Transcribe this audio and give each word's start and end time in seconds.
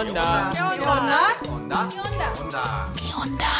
onda? 0.00 0.50
¿Qué 0.54 0.62
onda? 0.62 1.18
Onda. 1.50 1.88
¿Qué 2.96 3.14
onda? 3.14 3.52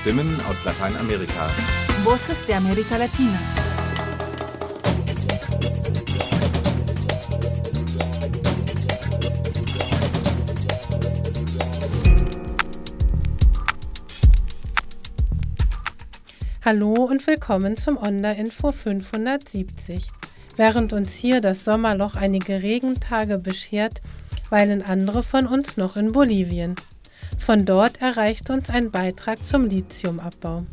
Stimmen 0.00 0.40
aus 0.48 0.64
Lateinamerika. 0.64 1.46
Voces 2.04 2.46
de 2.46 2.54
América 2.54 2.96
Latina. 2.96 3.38
Hallo 16.64 16.94
und 16.94 17.26
willkommen 17.26 17.76
zum 17.76 17.96
Onda 17.98 18.30
Info 18.30 18.72
570. 18.72 20.19
Während 20.60 20.92
uns 20.92 21.14
hier 21.14 21.40
das 21.40 21.64
Sommerloch 21.64 22.16
einige 22.16 22.62
Regentage 22.62 23.38
beschert, 23.38 24.02
weilen 24.50 24.82
andere 24.82 25.22
von 25.22 25.46
uns 25.46 25.78
noch 25.78 25.96
in 25.96 26.12
Bolivien. 26.12 26.76
Von 27.38 27.64
dort 27.64 28.02
erreicht 28.02 28.50
uns 28.50 28.68
ein 28.68 28.90
Beitrag 28.90 29.38
zum 29.42 29.64
Lithiumabbau. 29.64 30.66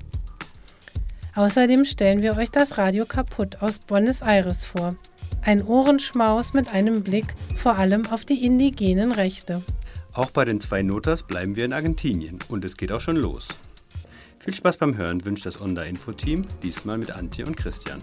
Außerdem 1.35 1.85
stellen 1.85 2.21
wir 2.21 2.35
euch 2.35 2.51
das 2.51 2.77
Radio 2.77 3.05
kaputt 3.05 3.61
aus 3.61 3.79
Buenos 3.79 4.21
Aires 4.21 4.65
vor. 4.65 4.93
Ein 5.41 5.63
Ohrenschmaus 5.63 6.51
mit 6.51 6.73
einem 6.73 7.01
Blick 7.01 7.33
vor 7.55 7.77
allem 7.77 8.07
auf 8.07 8.25
die 8.25 8.43
indigenen 8.43 9.13
Rechte. 9.13 9.63
Auch 10.11 10.31
bei 10.31 10.43
den 10.43 10.59
zwei 10.59 10.81
Notas 10.81 11.23
bleiben 11.23 11.55
wir 11.55 11.63
in 11.63 11.71
Argentinien 11.71 12.39
und 12.49 12.65
es 12.65 12.75
geht 12.75 12.91
auch 12.91 12.99
schon 12.99 13.15
los. 13.15 13.47
Viel 14.39 14.53
Spaß 14.53 14.75
beim 14.75 14.97
Hören 14.97 15.23
wünscht 15.23 15.45
das 15.45 15.61
Onda 15.61 15.83
Info 15.83 16.11
Team, 16.11 16.45
diesmal 16.61 16.97
mit 16.97 17.11
Antje 17.11 17.45
und 17.45 17.55
Christian. 17.55 18.01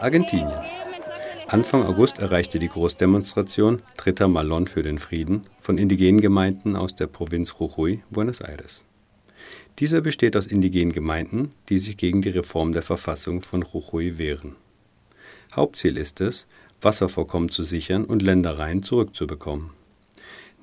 Argentinien. 0.00 0.60
Anfang 1.48 1.84
August 1.84 2.18
erreichte 2.18 2.58
die 2.58 2.68
Großdemonstration 2.68 3.82
Dritter 3.96 4.28
Malon 4.28 4.66
für 4.66 4.82
den 4.82 4.98
Frieden 4.98 5.42
von 5.60 5.76
indigenen 5.76 6.20
Gemeinden 6.20 6.76
aus 6.76 6.94
der 6.94 7.06
Provinz 7.06 7.54
Jujuy, 7.58 8.02
Buenos 8.10 8.40
Aires. 8.40 8.84
Dieser 9.78 10.00
besteht 10.00 10.36
aus 10.36 10.46
indigenen 10.46 10.92
Gemeinden, 10.92 11.52
die 11.68 11.78
sich 11.78 11.96
gegen 11.96 12.22
die 12.22 12.30
Reform 12.30 12.72
der 12.72 12.82
Verfassung 12.82 13.42
von 13.42 13.62
Jujuy 13.70 14.18
wehren. 14.18 14.56
Hauptziel 15.54 15.98
ist 15.98 16.20
es, 16.20 16.46
Wasservorkommen 16.80 17.50
zu 17.50 17.64
sichern 17.64 18.04
und 18.04 18.22
Ländereien 18.22 18.82
zurückzubekommen. 18.82 19.70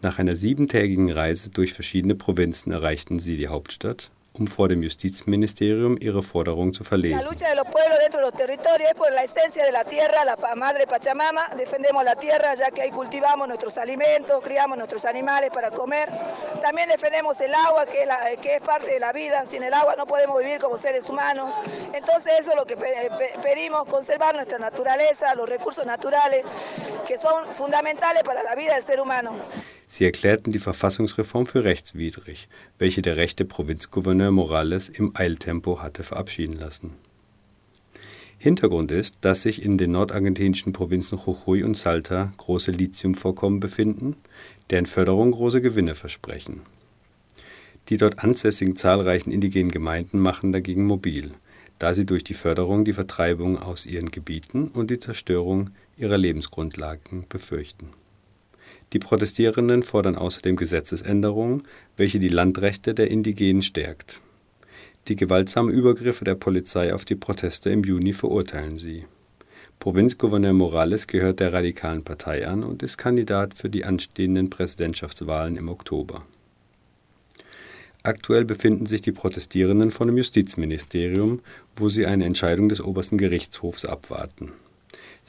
Nach 0.01 0.17
einer 0.17 0.35
siebentägigen 0.35 1.11
Reise 1.11 1.49
durch 1.49 1.73
verschiedene 1.73 2.15
Provinzen 2.15 2.71
erreichten 2.71 3.19
sie 3.19 3.37
die 3.37 3.47
Hauptstadt, 3.47 4.11
um 4.33 4.45
vor 4.47 4.69
dem 4.69 4.81
Justizministerium 4.83 5.97
ihre 5.99 6.21
Forderung 6.23 6.71
zu 6.71 6.83
La 6.83 6.89
verlesen. 6.89 7.25
lucha 7.25 7.49
de 7.49 7.55
los 7.55 7.67
pueblos 7.67 7.97
dentro 7.99 8.19
de 8.19 8.25
los 8.27 8.33
territorios 8.35 8.89
es 8.91 8.95
por 8.95 9.11
la 9.11 9.23
esencia 9.23 9.65
de 9.65 9.71
la 9.71 9.83
tierra, 9.83 10.23
la 10.23 10.37
madre 10.55 10.85
Pachamama. 10.87 11.49
Defendemos 11.57 12.03
la 12.03 12.15
tierra 12.15 12.53
ya 12.55 12.69
que 12.71 12.81
ahí 12.83 12.91
cultivamos 12.91 13.47
nuestros 13.47 13.77
alimentos, 13.77 14.41
criamos 14.43 14.77
nuestros 14.77 15.03
animales 15.05 15.49
para 15.51 15.71
comer. 15.71 16.09
También 16.61 16.87
defendemos 16.89 17.39
el 17.41 17.53
agua, 17.55 17.85
que 17.87 18.01
es, 18.01 18.07
la- 18.07 18.35
que 18.41 18.55
es 18.55 18.61
parte 18.61 18.91
de 18.91 18.99
la 18.99 19.11
vida. 19.11 19.45
Sin 19.45 19.63
el 19.63 19.73
agua 19.73 19.95
no 19.97 20.05
podemos 20.05 20.37
vivir 20.39 20.59
como 20.59 20.77
seres 20.77 21.09
humanos. 21.09 21.53
Entonces 21.93 22.33
eso 22.39 22.51
es 22.51 22.55
lo 22.55 22.65
que 22.65 22.77
pe- 22.77 23.09
pe- 23.17 23.33
pedimos, 23.41 23.85
conservar 23.87 24.35
nuestra 24.35 24.59
naturaleza, 24.59 25.33
los 25.35 25.49
recursos 25.49 25.85
naturales, 25.85 26.43
que 27.07 27.17
son 27.17 27.53
fundamentales 27.55 28.23
para 28.23 28.43
la 28.43 28.55
vida 28.55 28.75
del 28.75 28.83
ser 28.83 29.01
humano. 29.01 29.33
Sie 29.91 30.05
erklärten 30.05 30.51
die 30.51 30.59
Verfassungsreform 30.59 31.47
für 31.47 31.63
rechtswidrig, 31.63 32.47
welche 32.77 33.01
der 33.01 33.17
rechte 33.17 33.43
Provinzgouverneur 33.43 34.29
Morales 34.29 34.87
im 34.87 35.13
Eiltempo 35.15 35.81
hatte 35.81 36.03
verabschieden 36.03 36.53
lassen. 36.53 36.91
Hintergrund 38.37 38.91
ist, 38.91 39.17
dass 39.21 39.41
sich 39.41 39.63
in 39.63 39.79
den 39.79 39.89
nordargentinischen 39.89 40.73
Provinzen 40.73 41.17
Jujuy 41.17 41.63
und 41.63 41.75
Salta 41.75 42.31
große 42.37 42.69
Lithiumvorkommen 42.69 43.59
befinden, 43.59 44.15
deren 44.69 44.85
Förderung 44.85 45.31
große 45.31 45.59
Gewinne 45.59 45.95
versprechen. 45.95 46.61
Die 47.89 47.97
dort 47.97 48.23
ansässigen 48.23 48.75
zahlreichen 48.75 49.31
indigenen 49.31 49.71
Gemeinden 49.71 50.19
machen 50.19 50.51
dagegen 50.51 50.85
mobil, 50.85 51.31
da 51.79 51.95
sie 51.95 52.05
durch 52.05 52.23
die 52.23 52.35
Förderung 52.35 52.85
die 52.85 52.93
Vertreibung 52.93 53.57
aus 53.57 53.87
ihren 53.87 54.11
Gebieten 54.11 54.67
und 54.67 54.91
die 54.91 54.99
Zerstörung 54.99 55.71
ihrer 55.97 56.19
Lebensgrundlagen 56.19 57.25
befürchten. 57.27 57.89
Die 58.93 58.99
Protestierenden 58.99 59.83
fordern 59.83 60.15
außerdem 60.15 60.55
Gesetzesänderungen, 60.55 61.63
welche 61.95 62.19
die 62.19 62.29
Landrechte 62.29 62.93
der 62.93 63.11
Indigenen 63.11 63.61
stärkt. 63.61 64.21
Die 65.07 65.15
gewaltsamen 65.15 65.73
Übergriffe 65.73 66.25
der 66.25 66.35
Polizei 66.35 66.93
auf 66.93 67.05
die 67.05 67.15
Proteste 67.15 67.69
im 67.69 67.83
Juni 67.83 68.13
verurteilen 68.13 68.77
sie. 68.77 69.05
Provinzgouverneur 69.79 70.53
Morales 70.53 71.07
gehört 71.07 71.39
der 71.39 71.53
radikalen 71.53 72.03
Partei 72.03 72.47
an 72.47 72.63
und 72.63 72.83
ist 72.83 72.97
Kandidat 72.97 73.53
für 73.53 73.69
die 73.69 73.85
anstehenden 73.85 74.49
Präsidentschaftswahlen 74.49 75.55
im 75.55 75.69
Oktober. 75.69 76.25
Aktuell 78.03 78.45
befinden 78.45 78.85
sich 78.85 79.01
die 79.01 79.11
Protestierenden 79.11 79.91
vor 79.91 80.05
dem 80.05 80.17
Justizministerium, 80.17 81.41
wo 81.75 81.89
sie 81.89 82.05
eine 82.05 82.25
Entscheidung 82.25 82.69
des 82.69 82.81
obersten 82.81 83.17
Gerichtshofs 83.17 83.85
abwarten. 83.85 84.51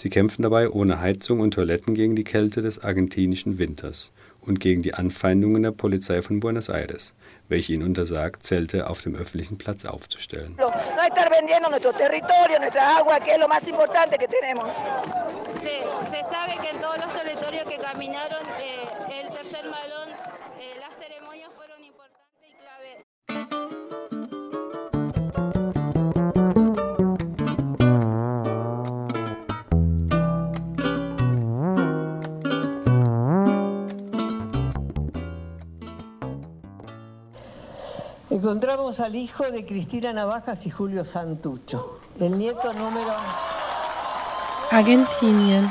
Sie 0.00 0.09
kämpfen 0.09 0.41
dabei 0.41 0.71
ohne 0.71 1.03
Heizung 1.03 1.41
und 1.41 1.53
Toiletten 1.53 1.94
gegen 1.94 2.16
die 2.16 2.25
Kälte 2.25 2.62
des 2.62 2.83
argentinischen 2.83 3.59
Winters 3.59 4.12
und 4.41 4.59
gegen 4.59 4.81
die 4.81 4.94
Anfeindungen 4.94 5.62
der 5.62 5.72
Polizei 5.72 6.22
von 6.22 6.41
Buenos 6.41 6.71
Aires, 6.71 7.12
welche 7.49 7.75
ihnen 7.75 7.83
untersagt, 7.83 8.43
Zelte 8.43 8.88
auf 8.88 9.03
dem 9.03 9.15
öffentlichen 9.15 9.59
Platz 9.59 9.84
aufzustellen. 9.84 10.56
Se 16.11 16.22
sabe 16.31 16.53
que 16.62 16.71
en 16.71 16.81
todos 16.81 16.97
los 16.97 17.12
territorios 17.12 17.65
que 17.67 17.77
caminaron 17.77 18.41
eh, 18.59 19.21
el 19.21 19.28
tercer 19.28 19.65
malón, 19.69 20.00
Encontramos 38.50 38.99
al 38.99 39.15
hijo 39.15 39.49
de 39.53 39.65
Cristina 39.65 40.12
Navajas 40.12 40.66
y 40.66 40.71
Julio 40.71 41.05
Santucho, 41.05 42.00
el 42.19 42.37
nieto 42.37 42.72
número... 42.72 43.15
Argentinien. 44.72 45.71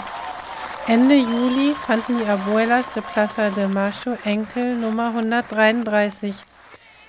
Ende 0.87 1.21
Juli 1.25 1.73
fanden 1.73 2.19
die 2.19 2.25
Abuelas 2.25 2.95
de 2.95 3.01
Plaza 3.01 3.49
de 3.49 3.67
Mayo 3.67 4.17
Enkel 4.23 4.79
Nummer 4.79 5.11
133, 5.11 6.33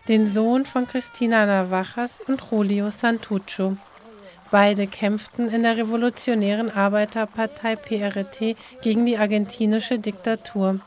den 0.08 0.26
Sohn 0.26 0.64
von 0.64 0.88
Cristina 0.88 1.46
Navajas 1.46 2.18
und 2.26 2.42
Julio 2.50 2.90
Santucho. 2.90 3.76
Beide 4.50 4.88
kämpften 4.88 5.50
in 5.50 5.62
der 5.62 5.76
revolutionären 5.76 6.72
Arbeiterpartei 6.72 7.76
PRT 7.76 8.56
gegen 8.82 9.06
die 9.06 9.18
argentinische 9.18 10.00
Diktatur. 10.00 10.80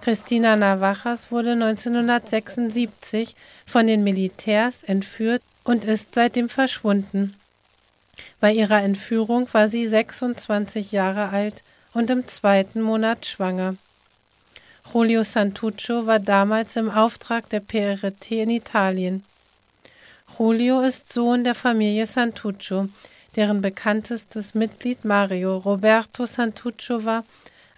Cristina 0.00 0.56
Navajas 0.56 1.30
wurde 1.32 1.52
1976 1.52 3.34
von 3.66 3.86
den 3.86 4.04
Militärs 4.04 4.82
entführt 4.84 5.42
und 5.64 5.84
ist 5.84 6.14
seitdem 6.14 6.48
verschwunden. 6.48 7.34
Bei 8.40 8.52
ihrer 8.52 8.82
Entführung 8.82 9.52
war 9.52 9.68
sie 9.68 9.86
26 9.86 10.92
Jahre 10.92 11.30
alt 11.30 11.64
und 11.94 12.10
im 12.10 12.26
zweiten 12.28 12.80
Monat 12.80 13.26
schwanger. 13.26 13.74
Julio 14.92 15.22
Santucho 15.22 16.06
war 16.06 16.18
damals 16.18 16.76
im 16.76 16.90
Auftrag 16.90 17.48
der 17.50 17.60
PRT 17.60 18.30
in 18.30 18.50
Italien. 18.50 19.24
Julio 20.38 20.80
ist 20.80 21.12
Sohn 21.12 21.44
der 21.44 21.54
Familie 21.54 22.06
Santucho, 22.06 22.88
deren 23.36 23.60
bekanntestes 23.60 24.54
Mitglied 24.54 25.04
Mario 25.04 25.58
Roberto 25.58 26.24
Santucho 26.24 27.04
war, 27.04 27.24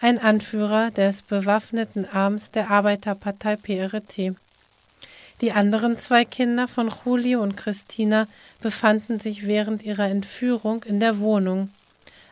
ein 0.01 0.19
Anführer 0.19 0.91
des 0.91 1.23
bewaffneten 1.23 2.07
Arms 2.11 2.51
der 2.51 2.71
Arbeiterpartei 2.71 3.57
PRT. 3.57 4.35
Die 5.43 5.53
anderen 5.53 5.99
zwei 5.99 6.25
Kinder 6.25 6.69
von 6.69 6.91
Julio 7.05 7.43
und 7.43 7.57
Christina 7.57 8.27
befanden 8.61 9.21
sich 9.21 9.47
während 9.47 9.83
ihrer 9.83 10.09
Entführung 10.09 10.85
in 10.85 11.01
der 11.01 11.19
Wohnung, 11.19 11.71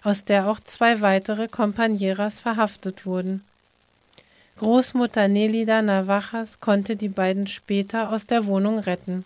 aus 0.02 0.24
der 0.24 0.48
auch 0.48 0.60
zwei 0.60 1.00
weitere 1.02 1.44
Compañeras 1.44 2.40
verhaftet 2.40 3.04
wurden. 3.04 3.44
Großmutter 4.58 5.28
Nelida 5.28 5.82
Navajas 5.82 6.60
konnte 6.60 6.96
die 6.96 7.08
beiden 7.08 7.46
später 7.46 8.10
aus 8.10 8.26
der 8.26 8.46
Wohnung 8.46 8.78
retten. 8.78 9.24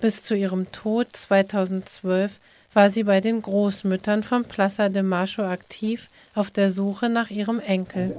Bis 0.00 0.22
zu 0.22 0.34
ihrem 0.34 0.70
Tod 0.72 1.14
2012 1.14 2.40
war 2.74 2.90
sie 2.90 3.04
bei 3.04 3.20
den 3.20 3.40
Großmüttern 3.40 4.22
von 4.22 4.44
Plaza 4.44 4.88
de 4.88 5.02
Mayo 5.02 5.44
aktiv 5.44 6.08
auf 6.34 6.50
der 6.50 6.70
Suche 6.70 7.08
nach 7.08 7.30
ihrem 7.30 7.60
Enkel. 7.60 8.14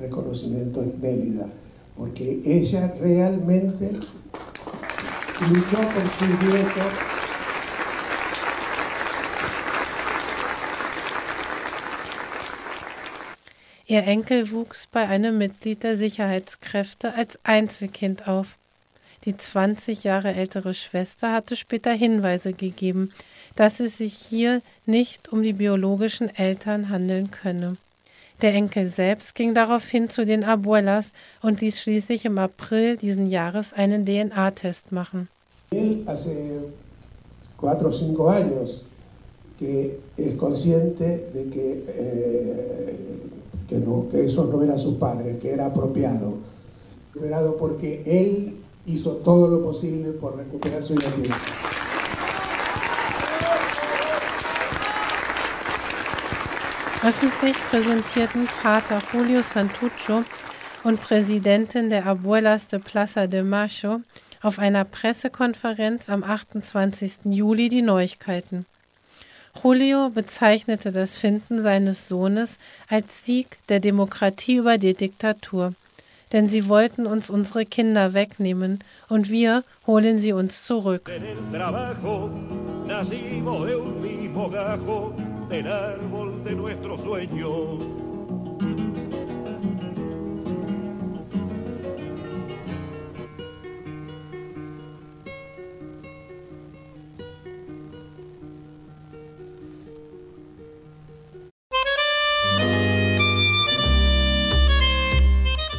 reconocimiento 0.00 0.80
es 0.82 1.00
Mélida, 1.00 1.48
porque 1.96 2.40
ella 2.44 2.92
realmente 3.00 3.90
luchó 5.52 5.76
por 5.76 6.06
su 6.18 6.26
nieto. 6.44 6.80
Ihr 13.86 14.06
Enkel 14.06 14.52
wuchs 14.52 14.86
bei 14.86 15.08
einem 15.08 15.38
Mitglied 15.38 15.82
der 15.82 15.96
Sicherheitskräfte 15.96 17.14
als 17.14 17.38
Einzelkind 17.42 18.28
auf. 18.28 18.58
Die 19.28 19.36
20 19.36 20.04
Jahre 20.04 20.34
ältere 20.34 20.72
Schwester 20.72 21.34
hatte 21.34 21.54
später 21.54 21.92
Hinweise 21.92 22.54
gegeben, 22.54 23.10
dass 23.56 23.78
es 23.78 23.98
sich 23.98 24.14
hier 24.14 24.62
nicht 24.86 25.30
um 25.30 25.42
die 25.42 25.52
biologischen 25.52 26.34
Eltern 26.34 26.88
handeln 26.88 27.30
könne. 27.30 27.76
Der 28.40 28.54
Enkel 28.54 28.86
selbst 28.86 29.34
ging 29.34 29.52
daraufhin 29.52 30.08
zu 30.08 30.24
den 30.24 30.44
Abuelas 30.44 31.12
und 31.42 31.60
ließ 31.60 31.78
schließlich 31.78 32.24
im 32.24 32.38
April 32.38 32.96
diesen 32.96 33.26
Jahres 33.26 33.74
einen 33.74 34.06
DNA-Test 34.06 34.92
machen. 34.92 35.28
Hace 36.06 36.72
cuatro 37.58 37.90
o 37.90 37.92
cinco 37.92 38.30
años 38.30 38.82
que 39.58 39.98
es 40.16 40.38
consciente 40.38 41.28
de 41.34 41.50
que, 41.50 41.84
eh, 41.86 42.96
que, 43.68 43.76
no, 43.76 44.06
que 44.10 44.24
eso 44.24 44.44
no 44.44 44.62
era 44.62 44.78
su 44.78 44.98
padre, 44.98 45.36
que 45.38 45.50
era 45.50 45.66
apropiado. 45.66 46.38
Apropiado 47.10 47.58
porque 47.58 48.02
él 48.06 48.56
hizo 48.88 49.12
todo 49.24 49.48
lo 49.48 49.62
posible 49.62 50.12
por 50.12 50.36
recuperar 50.36 50.82
su 50.82 50.94
identidad. 50.94 51.36
Öffentlich 57.04 57.56
präsentierten 57.70 58.48
Vater 58.48 59.00
Julio 59.12 59.42
Santuccio 59.42 60.24
und 60.82 61.00
Präsidentin 61.00 61.90
der 61.90 62.06
Abuelas 62.06 62.66
de 62.68 62.80
Plaza 62.80 63.26
de 63.26 63.42
Mayo 63.42 64.00
auf 64.42 64.58
einer 64.58 64.84
Pressekonferenz 64.84 66.08
am 66.08 66.24
28. 66.24 67.18
Juli 67.24 67.68
die 67.68 67.82
Neuigkeiten. 67.82 68.66
Julio 69.62 70.10
bezeichnete 70.10 70.92
das 70.92 71.16
Finden 71.16 71.60
seines 71.60 72.08
Sohnes 72.08 72.58
als 72.88 73.24
Sieg 73.24 73.58
der 73.68 73.80
Demokratie 73.80 74.56
über 74.56 74.78
die 74.78 74.94
Diktatur. 74.94 75.74
Denn 76.32 76.48
sie 76.48 76.68
wollten 76.68 77.06
uns 77.06 77.30
unsere 77.30 77.64
Kinder 77.64 78.12
wegnehmen 78.14 78.80
und 79.08 79.30
wir 79.30 79.64
holen 79.86 80.18
sie 80.18 80.32
uns 80.32 80.64
zurück. 80.64 81.10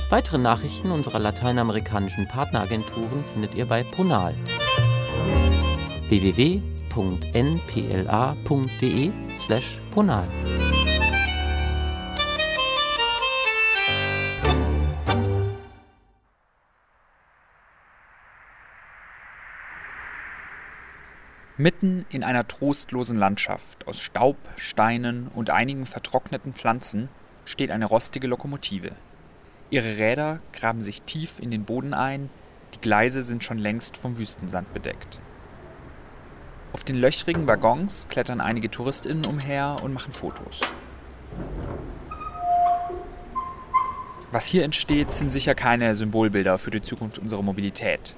Weitere 0.09 0.39
Nachrichten 0.39 0.89
unserer 0.89 1.19
lateinamerikanischen 1.19 2.25
Partneragenturen 2.25 3.23
findet 3.31 3.53
ihr 3.53 3.67
bei 3.67 3.83
Ponal 3.83 4.33
www.npla.de 6.07 6.71
slash 9.39 9.77
ponal. 9.91 10.27
Mitten 21.57 22.07
in 22.09 22.23
einer 22.23 22.47
trostlosen 22.47 23.17
Landschaft 23.17 23.85
aus 23.87 23.99
Staub, 24.01 24.37
Steinen 24.55 25.27
und 25.27 25.51
einigen 25.51 25.85
vertrockneten 25.85 26.55
Pflanzen 26.55 27.09
steht 27.45 27.69
eine 27.69 27.85
rostige 27.85 28.25
Lokomotive. 28.25 28.95
Ihre 29.71 29.97
Räder 29.97 30.39
graben 30.51 30.81
sich 30.81 31.03
tief 31.03 31.39
in 31.39 31.51
den 31.51 31.63
Boden 31.63 31.93
ein, 31.93 32.29
die 32.73 32.81
Gleise 32.81 33.21
sind 33.21 33.43
schon 33.43 33.59
längst 33.59 33.97
vom 33.97 34.17
Wüstensand 34.17 34.73
bedeckt. 34.73 35.19
Auf 36.73 36.83
den 36.83 36.95
löchrigen 36.95 37.47
Waggons 37.47 38.07
klettern 38.09 38.41
einige 38.41 38.71
TouristInnen 38.71 39.25
umher 39.25 39.77
und 39.83 39.93
machen 39.93 40.13
Fotos. 40.13 40.61
Was 44.31 44.45
hier 44.45 44.63
entsteht, 44.63 45.11
sind 45.11 45.31
sicher 45.31 45.55
keine 45.55 45.95
Symbolbilder 45.95 46.57
für 46.57 46.71
die 46.71 46.81
Zukunft 46.81 47.17
unserer 47.17 47.41
Mobilität. 47.41 48.15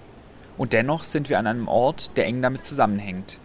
Und 0.58 0.74
dennoch 0.74 1.04
sind 1.04 1.30
wir 1.30 1.40
an 1.40 1.48
einem 1.48 1.68
Ort, 1.68 2.18
der 2.18 2.26
eng 2.26 2.42
damit 2.42 2.66
zusammenhängt. 2.66 3.38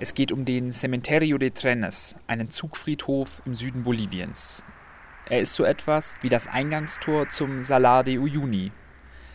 Es 0.00 0.14
geht 0.14 0.30
um 0.30 0.44
den 0.44 0.70
Cementerio 0.70 1.38
de 1.38 1.50
Trenes, 1.50 2.14
einen 2.26 2.50
Zugfriedhof 2.50 3.42
im 3.44 3.54
Süden 3.54 3.84
Boliviens. 3.84 4.64
Er 5.30 5.40
ist 5.40 5.54
so 5.54 5.64
etwas 5.64 6.14
wie 6.22 6.30
das 6.30 6.46
Eingangstor 6.46 7.28
zum 7.28 7.62
Salar 7.62 8.02
de 8.02 8.18
Uyuni. 8.18 8.72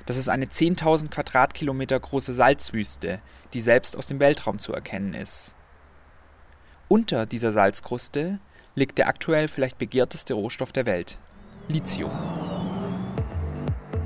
Das 0.06 0.18
ist 0.18 0.28
eine 0.28 0.46
10.000 0.46 1.10
Quadratkilometer 1.10 2.00
große 2.00 2.34
Salzwüste, 2.34 3.20
die 3.54 3.62
selbst 3.62 3.96
aus 3.96 4.08
dem 4.08 4.20
Weltraum 4.20 4.60
zu 4.60 4.74
erkennen 4.74 5.14
ist. 5.14 5.56
Unter 6.88 7.26
dieser 7.26 7.52
Salzkruste 7.52 8.40
liegt 8.76 8.98
der 8.98 9.08
aktuell 9.08 9.48
vielleicht 9.48 9.78
begehrteste 9.78 10.34
Rohstoff 10.34 10.72
der 10.72 10.86
Welt, 10.86 11.20
Lithium. 11.68 12.12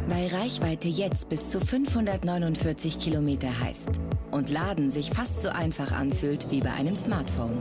Weil 0.08 0.28
Reichweite 0.28 0.88
jetzt 0.88 1.30
bis 1.30 1.50
zu 1.50 1.60
549 1.60 3.00
Kilometer 3.00 3.60
heißt 3.60 3.92
und 4.32 4.50
Laden 4.50 4.92
sich 4.92 5.10
fast 5.10 5.42
so 5.42 5.50
einfach 5.50 5.92
anfühlt 5.92 6.52
wie 6.52 6.60
bei 6.60 6.72
einem 6.72 6.96
Smartphone. 6.96 7.60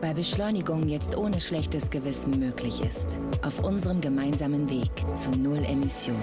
Weil 0.00 0.14
Beschleunigung 0.14 0.88
jetzt 0.88 1.16
ohne 1.16 1.40
schlechtes 1.40 1.90
Gewissen 1.90 2.38
möglich 2.38 2.80
ist. 2.80 3.18
Auf 3.42 3.64
unserem 3.64 4.00
gemeinsamen 4.00 4.70
Weg 4.70 4.90
zu 5.16 5.30
Null 5.30 5.58
Emissionen. 5.64 6.22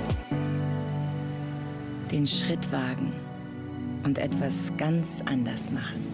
Den 2.10 2.26
Schritt 2.26 2.72
wagen 2.72 3.12
und 4.06 4.18
etwas 4.18 4.72
ganz 4.78 5.22
anders 5.26 5.72
machen. 5.72 6.06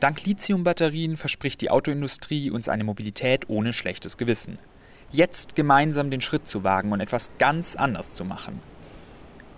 Dank 0.00 0.24
Lithiumbatterien 0.24 1.16
verspricht 1.16 1.60
die 1.60 1.70
Autoindustrie 1.70 2.50
uns 2.50 2.68
eine 2.68 2.82
Mobilität 2.82 3.48
ohne 3.48 3.72
schlechtes 3.72 4.16
Gewissen. 4.16 4.58
Jetzt 5.12 5.54
gemeinsam 5.54 6.10
den 6.10 6.22
Schritt 6.22 6.48
zu 6.48 6.64
wagen 6.64 6.90
und 6.90 7.00
etwas 7.00 7.30
ganz 7.38 7.76
anders 7.76 8.14
zu 8.14 8.24
machen. 8.24 8.60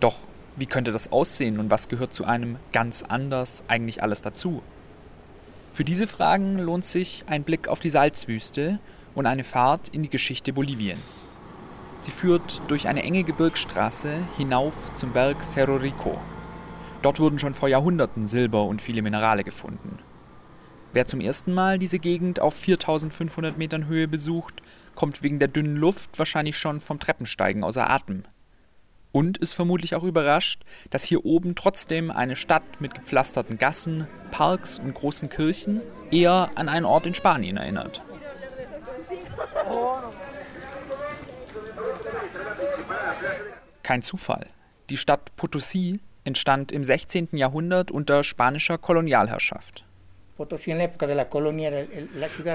Doch 0.01 0.17
wie 0.57 0.67
könnte 0.67 0.93
das 0.93 1.13
aussehen 1.13 1.59
und 1.59 1.71
was 1.71 1.89
gehört 1.89 2.13
zu 2.13 2.27
einem 2.27 2.59
ganz 2.73 3.03
anders 3.03 3.65
eigentlich 3.69 4.03
alles 4.03 4.21
dazu? 4.21 4.63
Für 5.73 5.85
diese 5.85 6.07
Fragen 6.07 6.59
lohnt 6.59 6.85
sich 6.85 7.25
ein 7.29 7.45
Blick 7.45 7.67
auf 7.67 7.81
die 7.81 7.89
Salzwüste 7.89 8.79
und 9.15 9.25
eine 9.25 9.43
Fahrt 9.43 9.89
in 9.89 10.03
die 10.03 10.11
Geschichte 10.11 10.53
Boliviens. 10.53 11.31
Sie 12.01 12.11
führt 12.11 12.61
durch 12.69 12.89
eine 12.89 13.03
enge 13.03 13.25
Gebirgsstraße 13.25 14.29
hinauf 14.37 14.75
zum 14.97 15.13
Berg 15.13 15.43
Cerro 15.43 15.77
Rico. 15.77 16.21
Dort 17.01 17.21
wurden 17.21 17.39
schon 17.39 17.55
vor 17.55 17.71
Jahrhunderten 17.71 18.27
Silber 18.27 18.65
und 18.65 18.83
viele 18.83 19.01
Minerale 19.01 19.45
gefunden. 19.45 19.99
Wer 20.93 21.07
zum 21.07 21.23
ersten 21.23 21.55
Mal 21.55 21.79
diese 21.79 21.99
Gegend 21.99 22.39
auf 22.39 22.53
4500 22.55 23.57
Metern 23.57 23.87
Höhe 23.87 24.09
besucht, 24.09 24.61
kommt 24.95 25.23
wegen 25.23 25.39
der 25.39 25.49
dünnen 25.49 25.77
Luft 25.77 26.19
wahrscheinlich 26.19 26.59
schon 26.59 26.81
vom 26.81 27.01
Treppensteigen 27.01 27.65
außer 27.65 27.89
Atem. 27.89 28.25
Und 29.13 29.37
ist 29.39 29.53
vermutlich 29.53 29.95
auch 29.95 30.05
überrascht, 30.05 30.63
dass 30.91 31.05
hier 31.05 31.25
oben 31.25 31.55
trotzdem 31.55 32.11
eine 32.11 32.35
Stadt 32.35 32.81
mit 32.81 32.95
gepflasterten 32.95 33.59
Gassen, 33.59 34.09
Parks 34.31 34.79
und 34.79 34.95
großen 34.95 35.29
Kirchen 35.29 35.83
eher 36.11 36.51
an 36.55 36.69
einen 36.69 36.87
Ort 36.87 37.07
in 37.07 37.15
Spanien 37.15 37.59
erinnert. 37.59 38.03
Kein 43.83 44.03
Zufall. 44.03 44.47
Die 44.89 44.97
Stadt 44.97 45.33
Potosí 45.37 46.01
entstand 46.25 46.73
im 46.73 46.85
16. 46.85 47.31
Jahrhundert 47.33 47.91
unter 47.91 48.25
spanischer 48.25 48.79
Kolonialherrschaft. 48.79 49.85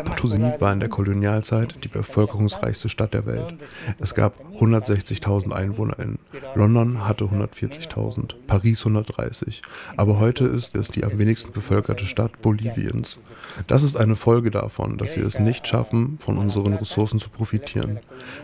Potosí 0.03 0.39
war 0.59 0.73
in 0.73 0.79
der 0.79 0.89
Kolonialzeit 0.89 1.75
die 1.83 1.87
bevölkerungsreichste 1.87 2.89
Stadt 2.89 3.13
der 3.13 3.25
Welt. 3.25 3.55
Es 3.99 4.13
gab 4.13 4.33
160.000 4.59 5.53
EinwohnerInnen. 5.53 6.19
London 6.55 7.07
hatte 7.07 7.25
140.000, 7.25 8.35
Paris 8.47 8.79
130. 8.81 9.61
Aber 9.95 10.19
heute 10.19 10.45
ist 10.45 10.75
es 10.75 10.89
die 10.89 11.03
am 11.03 11.17
wenigsten 11.17 11.51
bevölkerte 11.51 12.05
Stadt 12.05 12.41
Boliviens. 12.41 13.19
Das 13.67 13.83
ist 13.83 13.95
eine 13.97 14.15
Folge 14.15 14.51
davon, 14.51 14.97
dass 14.97 15.15
wir 15.15 15.25
es 15.25 15.39
nicht 15.39 15.67
schaffen, 15.67 16.17
von 16.19 16.37
unseren 16.37 16.73
Ressourcen 16.73 17.19
zu 17.19 17.29
profitieren. 17.29 17.99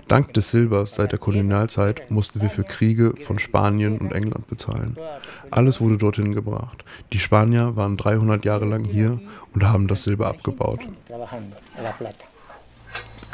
Dank 0.07 0.33
des 0.33 0.51
Silbers 0.51 0.95
seit 0.95 1.11
der 1.11 1.19
Kolonialzeit 1.19 2.11
mussten 2.11 2.41
wir 2.41 2.49
für 2.49 2.63
Kriege 2.63 3.13
von 3.25 3.39
Spanien 3.39 3.97
und 3.97 4.13
England 4.13 4.47
bezahlen. 4.47 4.97
Alles 5.51 5.81
wurde 5.81 5.97
dorthin 5.97 6.33
gebracht. 6.33 6.83
Die 7.11 7.19
Spanier 7.19 7.75
waren 7.75 7.97
300 7.97 8.45
Jahre 8.45 8.65
lang 8.65 8.83
hier 8.83 9.19
und 9.53 9.63
haben 9.63 9.87
das 9.87 10.03
Silber 10.03 10.27
abgebaut. 10.27 10.79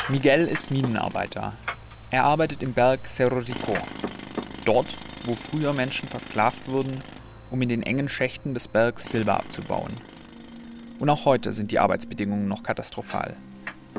Miguel 0.09 0.47
ist 0.47 0.71
Minenarbeiter. 0.71 1.53
Er 2.11 2.23
arbeitet 2.23 2.63
im 2.63 2.73
Berg 2.73 3.07
Cerro 3.07 3.39
Rico. 3.39 3.77
Dort, 4.65 4.87
wo 5.25 5.35
früher 5.35 5.73
Menschen 5.73 6.09
versklavt 6.09 6.67
wurden, 6.67 7.01
um 7.51 7.61
in 7.61 7.69
den 7.69 7.83
engen 7.83 8.09
Schächten 8.09 8.53
des 8.53 8.67
Bergs 8.67 9.09
Silber 9.09 9.35
abzubauen. 9.35 9.93
Und 10.99 11.09
auch 11.09 11.25
heute 11.25 11.53
sind 11.53 11.71
die 11.71 11.79
Arbeitsbedingungen 11.79 12.47
noch 12.47 12.63
katastrophal. 12.63 13.35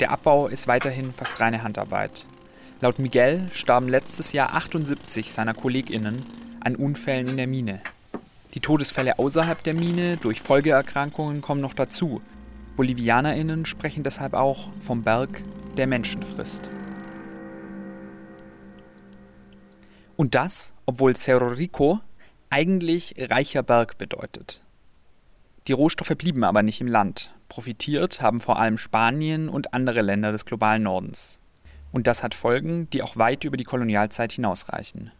Der 0.00 0.10
Abbau 0.10 0.48
ist 0.48 0.66
weiterhin 0.68 1.12
fast 1.12 1.40
reine 1.40 1.62
Handarbeit. 1.62 2.26
Laut 2.80 2.98
Miguel 2.98 3.48
starben 3.52 3.88
letztes 3.88 4.32
Jahr 4.32 4.54
78 4.54 5.32
seiner 5.32 5.54
KollegInnen 5.54 6.22
an 6.60 6.76
Unfällen 6.76 7.28
in 7.28 7.36
der 7.36 7.46
Mine. 7.46 7.80
Die 8.54 8.60
Todesfälle 8.60 9.18
außerhalb 9.18 9.62
der 9.62 9.74
Mine 9.74 10.16
durch 10.16 10.40
Folgeerkrankungen 10.40 11.40
kommen 11.40 11.60
noch 11.60 11.74
dazu. 11.74 12.20
BolivianerInnen 12.76 13.64
sprechen 13.66 14.02
deshalb 14.02 14.34
auch 14.34 14.68
vom 14.82 15.02
Berg, 15.02 15.42
der 15.76 15.86
Menschen 15.86 16.22
frisst. 16.22 16.68
Und 20.16 20.34
das, 20.34 20.72
obwohl 20.86 21.14
Cerro 21.14 21.48
Rico 21.48 22.00
eigentlich 22.50 23.14
reicher 23.18 23.62
Berg 23.62 23.98
bedeutet. 23.98 24.60
Die 25.68 25.72
Rohstoffe 25.72 26.16
blieben 26.18 26.42
aber 26.42 26.62
nicht 26.62 26.80
im 26.80 26.88
Land. 26.88 27.30
Profitiert 27.48 28.20
haben 28.20 28.40
vor 28.40 28.58
allem 28.58 28.76
Spanien 28.76 29.48
und 29.48 29.72
andere 29.72 30.02
Länder 30.02 30.32
des 30.32 30.44
globalen 30.44 30.82
Nordens. 30.82 31.38
Und 31.92 32.06
das 32.06 32.22
hat 32.22 32.34
Folgen, 32.34 32.90
die 32.90 33.02
auch 33.02 33.16
weit 33.16 33.44
über 33.44 33.56
die 33.56 33.64
Kolonialzeit 33.64 34.32
hinausreichen. 34.32 35.12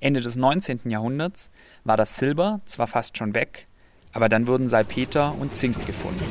Ende 0.00 0.20
des 0.20 0.36
19. 0.36 0.80
Jahrhunderts 0.86 1.50
war 1.84 1.96
das 1.96 2.16
Silber 2.16 2.60
zwar 2.64 2.86
fast 2.86 3.18
schon 3.18 3.34
weg, 3.34 3.66
aber 4.12 4.28
dann 4.28 4.46
wurden 4.46 4.66
Salpeter 4.66 5.34
und 5.38 5.54
Zink 5.54 5.86
gefunden. 5.86 6.24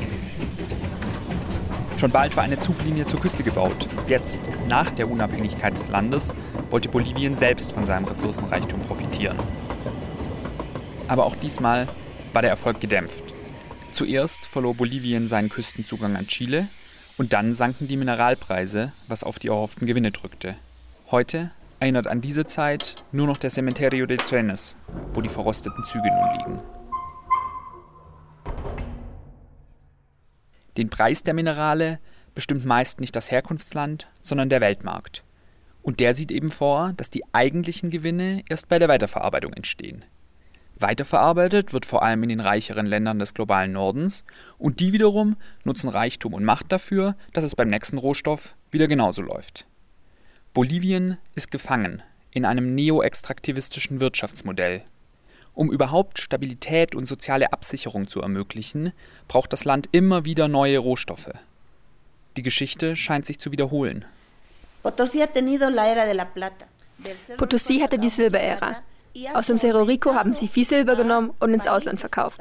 Schon 1.98 2.10
bald 2.10 2.36
war 2.36 2.42
eine 2.42 2.58
Zuglinie 2.58 3.06
zur 3.06 3.20
Küste 3.20 3.42
gebaut. 3.42 3.86
Jetzt, 4.08 4.40
nach 4.66 4.90
der 4.90 5.08
Unabhängigkeit 5.08 5.74
des 5.74 5.88
Landes, 5.88 6.34
wollte 6.70 6.88
Bolivien 6.88 7.36
selbst 7.36 7.72
von 7.72 7.86
seinem 7.86 8.06
Ressourcenreichtum 8.06 8.80
profitieren. 8.80 9.38
Aber 11.06 11.26
auch 11.26 11.36
diesmal 11.36 11.86
war 12.32 12.42
der 12.42 12.50
Erfolg 12.50 12.80
gedämpft. 12.80 13.22
Zuerst 13.92 14.46
verlor 14.46 14.74
Bolivien 14.74 15.28
seinen 15.28 15.48
Küstenzugang 15.48 16.16
an 16.16 16.26
Chile 16.26 16.68
und 17.18 17.32
dann 17.34 17.54
sanken 17.54 17.86
die 17.86 17.96
Mineralpreise, 17.96 18.92
was 19.06 19.22
auf 19.22 19.38
die 19.38 19.48
erhofften 19.48 19.86
Gewinne 19.86 20.10
drückte. 20.10 20.56
Heute 21.10 21.50
erinnert 21.80 22.06
an 22.06 22.20
diese 22.20 22.44
Zeit 22.44 22.94
nur 23.10 23.26
noch 23.26 23.38
der 23.38 23.50
Cementerio 23.50 24.06
de 24.06 24.18
Trenes, 24.18 24.76
wo 25.14 25.20
die 25.20 25.28
verrosteten 25.28 25.82
Züge 25.82 26.08
nun 26.08 26.38
liegen. 26.38 26.62
Den 30.76 30.90
Preis 30.90 31.24
der 31.24 31.34
Minerale 31.34 31.98
bestimmt 32.34 32.64
meist 32.64 33.00
nicht 33.00 33.16
das 33.16 33.30
Herkunftsland, 33.30 34.08
sondern 34.20 34.50
der 34.50 34.60
Weltmarkt. 34.60 35.24
Und 35.82 36.00
der 36.00 36.14
sieht 36.14 36.30
eben 36.30 36.50
vor, 36.50 36.92
dass 36.96 37.10
die 37.10 37.24
eigentlichen 37.32 37.90
Gewinne 37.90 38.42
erst 38.48 38.68
bei 38.68 38.78
der 38.78 38.88
Weiterverarbeitung 38.88 39.52
entstehen. 39.54 40.04
Weiterverarbeitet 40.78 41.72
wird 41.72 41.86
vor 41.86 42.02
allem 42.02 42.22
in 42.22 42.28
den 42.28 42.40
reicheren 42.40 42.86
Ländern 42.86 43.18
des 43.18 43.34
globalen 43.34 43.72
Nordens 43.72 44.24
und 44.58 44.80
die 44.80 44.92
wiederum 44.92 45.36
nutzen 45.64 45.88
Reichtum 45.88 46.34
und 46.34 46.44
Macht 46.44 46.72
dafür, 46.72 47.16
dass 47.32 47.44
es 47.44 47.56
beim 47.56 47.68
nächsten 47.68 47.98
Rohstoff 47.98 48.54
wieder 48.70 48.88
genauso 48.88 49.22
läuft. 49.22 49.66
Bolivien 50.52 51.16
ist 51.36 51.52
gefangen 51.52 52.02
in 52.32 52.44
einem 52.44 52.74
neoextraktivistischen 52.74 54.00
Wirtschaftsmodell. 54.00 54.82
Um 55.54 55.70
überhaupt 55.70 56.18
Stabilität 56.18 56.96
und 56.96 57.06
soziale 57.06 57.52
Absicherung 57.52 58.08
zu 58.08 58.20
ermöglichen, 58.20 58.92
braucht 59.28 59.52
das 59.52 59.64
Land 59.64 59.88
immer 59.92 60.24
wieder 60.24 60.48
neue 60.48 60.78
Rohstoffe. 60.78 61.30
Die 62.36 62.42
Geschichte 62.42 62.96
scheint 62.96 63.26
sich 63.26 63.38
zu 63.38 63.52
wiederholen. 63.52 64.04
Potosí 67.36 67.80
hatte 67.82 67.98
die 67.98 68.08
Silberära. 68.08 68.82
Aus 69.34 69.48
dem 69.48 69.58
Cerro 69.58 69.82
Rico 69.82 70.14
haben 70.14 70.32
sie 70.32 70.48
viel 70.48 70.64
Silber 70.64 70.94
genommen 70.94 71.32
und 71.40 71.52
ins 71.52 71.66
Ausland 71.66 71.98
verkauft. 71.98 72.40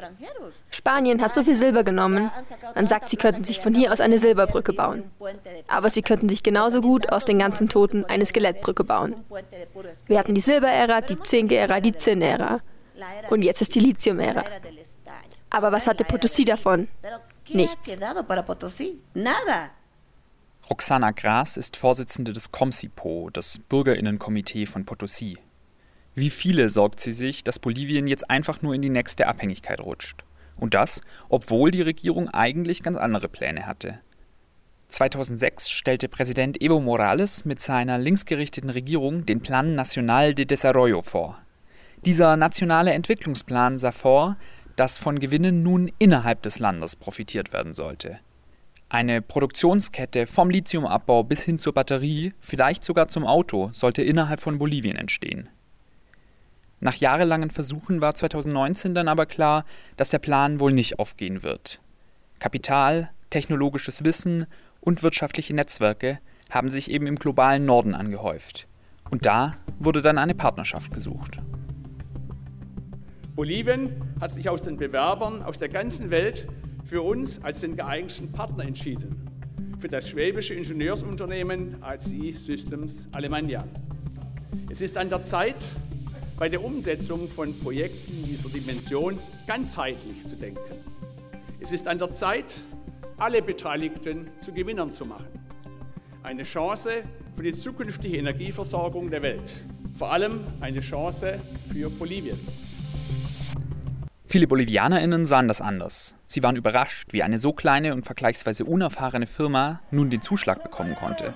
Spanien 0.69 1.21
hat 1.21 1.33
so 1.33 1.43
viel 1.43 1.55
Silber 1.55 1.83
genommen, 1.83 2.29
man 2.75 2.87
sagt, 2.87 3.09
sie 3.09 3.17
könnten 3.17 3.43
sich 3.43 3.59
von 3.59 3.73
hier 3.73 3.91
aus 3.91 3.99
eine 3.99 4.19
Silberbrücke 4.19 4.73
bauen. 4.73 5.09
Aber 5.67 5.89
sie 5.89 6.01
könnten 6.01 6.29
sich 6.29 6.43
genauso 6.43 6.81
gut 6.81 7.11
aus 7.11 7.25
den 7.25 7.39
ganzen 7.39 7.69
Toten 7.69 8.05
eine 8.05 8.25
Skelettbrücke 8.25 8.83
bauen. 8.83 9.15
Wir 10.05 10.19
hatten 10.19 10.35
die 10.35 10.41
Silberära, 10.41 11.01
die 11.01 11.19
Zinkära, 11.19 11.79
die 11.79 11.95
Zinnära. 11.95 12.59
Und 13.29 13.41
jetzt 13.41 13.61
ist 13.61 13.73
die 13.75 13.79
Lithiumära. 13.79 14.43
Aber 15.49 15.71
was 15.71 15.87
hatte 15.87 16.03
Potosí 16.03 16.45
davon? 16.45 16.87
Nichts. 17.47 17.97
Roxana 20.69 21.11
Gras 21.11 21.57
ist 21.57 21.77
Vorsitzende 21.77 22.31
des 22.31 22.51
COMSIPO, 22.51 23.31
das 23.33 23.57
Bürgerinnenkomitee 23.57 24.67
von 24.67 24.85
Potosí. 24.85 25.37
Wie 26.19 26.29
viele 26.29 26.67
sorgt 26.67 26.99
sie 26.99 27.13
sich, 27.13 27.45
dass 27.45 27.59
Bolivien 27.59 28.05
jetzt 28.05 28.29
einfach 28.29 28.61
nur 28.61 28.73
in 28.73 28.81
die 28.81 28.89
nächste 28.89 29.27
Abhängigkeit 29.27 29.79
rutscht? 29.79 30.25
Und 30.57 30.73
das, 30.73 30.99
obwohl 31.29 31.71
die 31.71 31.81
Regierung 31.81 32.27
eigentlich 32.27 32.83
ganz 32.83 32.97
andere 32.97 33.29
Pläne 33.29 33.65
hatte. 33.65 33.99
2006 34.89 35.69
stellte 35.69 36.09
Präsident 36.09 36.61
Evo 36.61 36.81
Morales 36.81 37.45
mit 37.45 37.61
seiner 37.61 37.97
linksgerichteten 37.97 38.69
Regierung 38.69 39.25
den 39.25 39.39
Plan 39.39 39.75
Nacional 39.75 40.35
de 40.35 40.43
Desarrollo 40.43 41.03
vor. 41.03 41.39
Dieser 42.03 42.35
nationale 42.35 42.91
Entwicklungsplan 42.91 43.77
sah 43.77 43.93
vor, 43.93 44.35
dass 44.75 44.97
von 44.97 45.19
Gewinnen 45.19 45.63
nun 45.63 45.89
innerhalb 45.99 46.41
des 46.41 46.59
Landes 46.59 46.97
profitiert 46.97 47.53
werden 47.53 47.73
sollte. 47.73 48.19
Eine 48.89 49.21
Produktionskette 49.21 50.27
vom 50.27 50.49
Lithiumabbau 50.49 51.23
bis 51.23 51.43
hin 51.43 51.59
zur 51.59 51.73
Batterie, 51.73 52.33
vielleicht 52.41 52.83
sogar 52.83 53.07
zum 53.07 53.25
Auto, 53.25 53.69
sollte 53.71 54.01
innerhalb 54.01 54.41
von 54.41 54.59
Bolivien 54.59 54.97
entstehen. 54.97 55.47
Nach 56.81 56.95
jahrelangen 56.95 57.51
Versuchen 57.51 58.01
war 58.01 58.15
2019 58.15 58.93
dann 58.93 59.07
aber 59.07 59.25
klar, 59.25 59.65
dass 59.97 60.09
der 60.09 60.19
Plan 60.19 60.59
wohl 60.59 60.71
nicht 60.71 60.99
aufgehen 60.99 61.43
wird. 61.43 61.81
Kapital, 62.39 63.09
technologisches 63.29 64.05
Wissen 64.05 64.47
und 64.79 65.03
wirtschaftliche 65.03 65.53
Netzwerke 65.53 66.19
haben 66.49 66.69
sich 66.69 66.89
eben 66.89 67.05
im 67.05 67.17
globalen 67.17 67.65
Norden 67.65 67.93
angehäuft. 67.93 68.67
Und 69.11 69.25
da 69.25 69.57
wurde 69.79 70.01
dann 70.01 70.17
eine 70.17 70.35
Partnerschaft 70.35 70.93
gesucht. 70.93 71.39
Bolivien 73.35 74.01
hat 74.19 74.31
sich 74.31 74.49
aus 74.49 74.61
den 74.61 74.77
Bewerbern 74.77 75.41
aus 75.43 75.57
der 75.57 75.69
ganzen 75.69 76.09
Welt 76.09 76.47
für 76.85 77.01
uns 77.01 77.43
als 77.43 77.59
den 77.59 77.75
geeigneten 77.75 78.31
Partner 78.31 78.65
entschieden. 78.65 79.27
Für 79.79 79.87
das 79.87 80.09
schwäbische 80.09 80.53
Ingenieursunternehmen 80.53 81.81
ACI 81.81 82.33
Systems 82.33 83.07
Alemannia. 83.11 83.65
Es 84.69 84.81
ist 84.81 84.97
an 84.97 85.09
der 85.09 85.23
Zeit, 85.23 85.55
bei 86.39 86.47
der 86.47 86.63
Umsetzung 86.63 87.27
von 87.27 87.53
Projekten 87.59 88.23
dieser 88.25 88.47
Dimension 88.47 89.19
ganzheitlich 89.45 90.25
zu 90.25 90.37
denken. 90.37 90.61
Es 91.59 91.73
ist 91.73 91.85
an 91.85 91.99
der 91.99 92.13
Zeit, 92.13 92.61
alle 93.17 93.41
Beteiligten 93.41 94.29
zu 94.39 94.53
Gewinnern 94.53 94.93
zu 94.93 95.05
machen. 95.05 95.27
Eine 96.23 96.43
Chance 96.43 97.03
für 97.35 97.43
die 97.43 97.57
zukünftige 97.57 98.17
Energieversorgung 98.17 99.11
der 99.11 99.21
Welt. 99.21 99.53
Vor 99.97 100.13
allem 100.13 100.45
eine 100.61 100.79
Chance 100.79 101.39
für 101.73 101.89
Bolivien. 101.89 102.39
Viele 104.25 104.47
BolivianerInnen 104.47 105.25
sahen 105.25 105.49
das 105.49 105.59
anders. 105.59 106.15
Sie 106.27 106.41
waren 106.41 106.55
überrascht, 106.55 107.11
wie 107.11 107.21
eine 107.21 107.39
so 107.39 107.51
kleine 107.51 107.93
und 107.93 108.05
vergleichsweise 108.05 108.63
unerfahrene 108.63 109.27
Firma 109.27 109.81
nun 109.91 110.09
den 110.09 110.21
Zuschlag 110.21 110.63
bekommen 110.63 110.95
konnte 110.95 111.33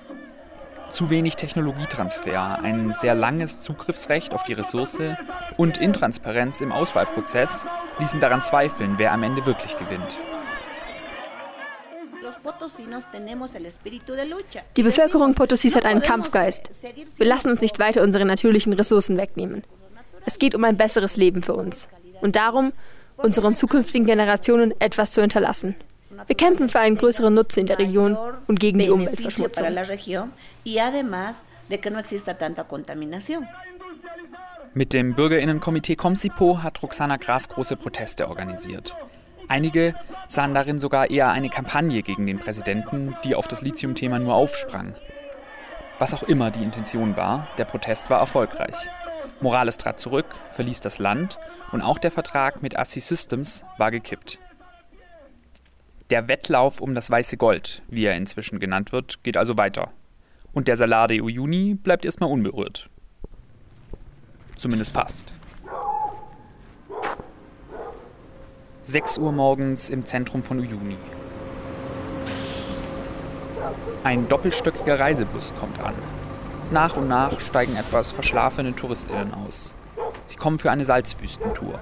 zu 0.94 1.10
wenig 1.10 1.34
Technologietransfer, 1.36 2.60
ein 2.60 2.92
sehr 2.92 3.14
langes 3.14 3.60
Zugriffsrecht 3.60 4.32
auf 4.32 4.44
die 4.44 4.52
Ressource 4.52 5.00
und 5.56 5.76
Intransparenz 5.76 6.60
im 6.60 6.72
Auswahlprozess 6.72 7.66
ließen 7.98 8.20
daran 8.20 8.42
zweifeln, 8.42 8.94
wer 8.96 9.12
am 9.12 9.24
Ende 9.24 9.44
wirklich 9.44 9.76
gewinnt. 9.76 10.20
Die 14.76 14.82
Bevölkerung 14.82 15.34
Potosís 15.34 15.74
hat 15.74 15.84
einen 15.84 16.00
Kampfgeist. 16.00 16.70
Wir 17.16 17.26
lassen 17.26 17.50
uns 17.50 17.60
nicht 17.60 17.78
weiter 17.78 18.02
unsere 18.02 18.24
natürlichen 18.24 18.72
Ressourcen 18.72 19.18
wegnehmen. 19.18 19.64
Es 20.26 20.38
geht 20.38 20.54
um 20.54 20.64
ein 20.64 20.76
besseres 20.76 21.16
Leben 21.16 21.42
für 21.42 21.54
uns 21.54 21.88
und 22.20 22.36
darum, 22.36 22.72
unseren 23.16 23.56
zukünftigen 23.56 24.06
Generationen 24.06 24.72
etwas 24.80 25.12
zu 25.12 25.20
hinterlassen. 25.20 25.74
Wir 26.26 26.36
kämpfen 26.36 26.68
für 26.68 26.80
einen 26.80 26.96
größeren 26.96 27.32
Nutzen 27.32 27.60
in 27.60 27.66
der 27.66 27.78
Region 27.78 28.16
und 28.46 28.60
gegen 28.60 28.78
die 28.78 28.90
Umweltverschmutzung. 28.90 29.64
Mit 34.74 34.92
dem 34.92 35.14
Bürgerinnenkomitee 35.14 35.96
Comsipo 35.96 36.62
hat 36.62 36.82
Roxana 36.82 37.16
Gras 37.16 37.48
große 37.48 37.76
Proteste 37.76 38.28
organisiert. 38.28 38.96
Einige 39.48 39.94
sahen 40.26 40.54
darin 40.54 40.78
sogar 40.78 41.10
eher 41.10 41.30
eine 41.30 41.50
Kampagne 41.50 42.02
gegen 42.02 42.26
den 42.26 42.38
Präsidenten, 42.38 43.14
die 43.24 43.34
auf 43.34 43.46
das 43.46 43.62
Lithium-Thema 43.62 44.18
nur 44.18 44.34
aufsprang. 44.34 44.94
Was 45.98 46.14
auch 46.14 46.22
immer 46.22 46.50
die 46.50 46.62
Intention 46.62 47.16
war, 47.16 47.46
der 47.58 47.66
Protest 47.66 48.10
war 48.10 48.20
erfolgreich. 48.20 48.74
Morales 49.40 49.76
trat 49.76 50.00
zurück, 50.00 50.26
verließ 50.52 50.80
das 50.80 50.98
Land 50.98 51.38
und 51.70 51.82
auch 51.82 51.98
der 51.98 52.10
Vertrag 52.10 52.62
mit 52.62 52.78
Assi 52.78 53.00
Systems 53.00 53.64
war 53.78 53.90
gekippt. 53.90 54.38
Der 56.10 56.28
Wettlauf 56.28 56.82
um 56.82 56.94
das 56.94 57.10
weiße 57.10 57.38
Gold, 57.38 57.82
wie 57.88 58.04
er 58.04 58.14
inzwischen 58.14 58.60
genannt 58.60 58.92
wird, 58.92 59.24
geht 59.24 59.38
also 59.38 59.56
weiter. 59.56 59.90
Und 60.52 60.68
der 60.68 60.76
Salar 60.76 61.08
de 61.08 61.22
Uyuni 61.22 61.74
bleibt 61.74 62.04
erstmal 62.04 62.30
unberührt. 62.30 62.90
Zumindest 64.56 64.92
fast. 64.92 65.32
6 68.82 69.16
Uhr 69.16 69.32
morgens 69.32 69.88
im 69.88 70.04
Zentrum 70.04 70.42
von 70.42 70.60
Uyuni. 70.60 70.98
Ein 74.04 74.28
doppelstöckiger 74.28 75.00
Reisebus 75.00 75.54
kommt 75.58 75.80
an. 75.80 75.94
Nach 76.70 76.98
und 76.98 77.08
nach 77.08 77.40
steigen 77.40 77.76
etwas 77.76 78.12
verschlafene 78.12 78.76
Touristinnen 78.76 79.32
aus. 79.32 79.74
Sie 80.26 80.36
kommen 80.36 80.58
für 80.58 80.70
eine 80.70 80.84
Salzwüstentour. 80.84 81.80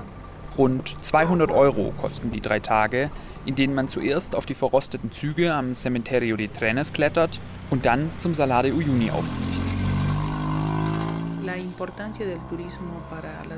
Rund 0.58 0.96
200 1.02 1.50
Euro 1.50 1.92
kosten 1.98 2.30
die 2.30 2.40
drei 2.40 2.60
Tage, 2.60 3.10
in 3.46 3.54
denen 3.54 3.74
man 3.74 3.88
zuerst 3.88 4.34
auf 4.34 4.46
die 4.46 4.54
verrosteten 4.54 5.10
Züge 5.12 5.52
am 5.52 5.74
Cementerio 5.74 6.36
de 6.36 6.48
Trenes 6.48 6.92
klettert 6.92 7.40
und 7.70 7.86
dann 7.86 8.10
zum 8.18 8.34
Salar 8.34 8.62
de 8.62 8.72
Uyuni 8.72 9.10
aufbricht. 9.10 9.62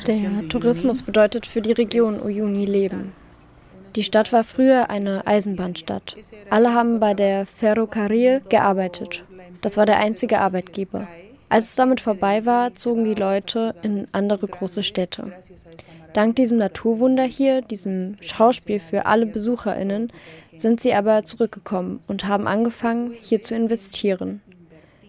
Der 0.06 0.48
Tourismus 0.48 1.02
bedeutet 1.02 1.46
für 1.46 1.60
die 1.60 1.72
Region 1.72 2.20
Uyuni 2.20 2.64
Leben. 2.64 3.12
Die 3.96 4.02
Stadt 4.02 4.32
war 4.32 4.42
früher 4.42 4.90
eine 4.90 5.26
Eisenbahnstadt. 5.26 6.16
Alle 6.50 6.74
haben 6.74 6.98
bei 6.98 7.14
der 7.14 7.46
Ferrocarril 7.46 8.42
gearbeitet. 8.48 9.24
Das 9.60 9.76
war 9.76 9.86
der 9.86 9.98
einzige 9.98 10.40
Arbeitgeber. 10.40 11.06
Als 11.48 11.66
es 11.66 11.74
damit 11.76 12.00
vorbei 12.00 12.44
war, 12.46 12.74
zogen 12.74 13.04
die 13.04 13.14
Leute 13.14 13.74
in 13.82 14.06
andere 14.12 14.48
große 14.48 14.82
Städte. 14.82 15.32
Dank 16.14 16.36
diesem 16.36 16.58
Naturwunder 16.58 17.24
hier, 17.24 17.60
diesem 17.60 18.16
Schauspiel 18.20 18.78
für 18.78 19.04
alle 19.04 19.26
Besucherinnen, 19.26 20.12
sind 20.56 20.78
sie 20.78 20.94
aber 20.94 21.24
zurückgekommen 21.24 22.00
und 22.06 22.24
haben 22.24 22.46
angefangen, 22.46 23.14
hier 23.20 23.42
zu 23.42 23.56
investieren. 23.56 24.40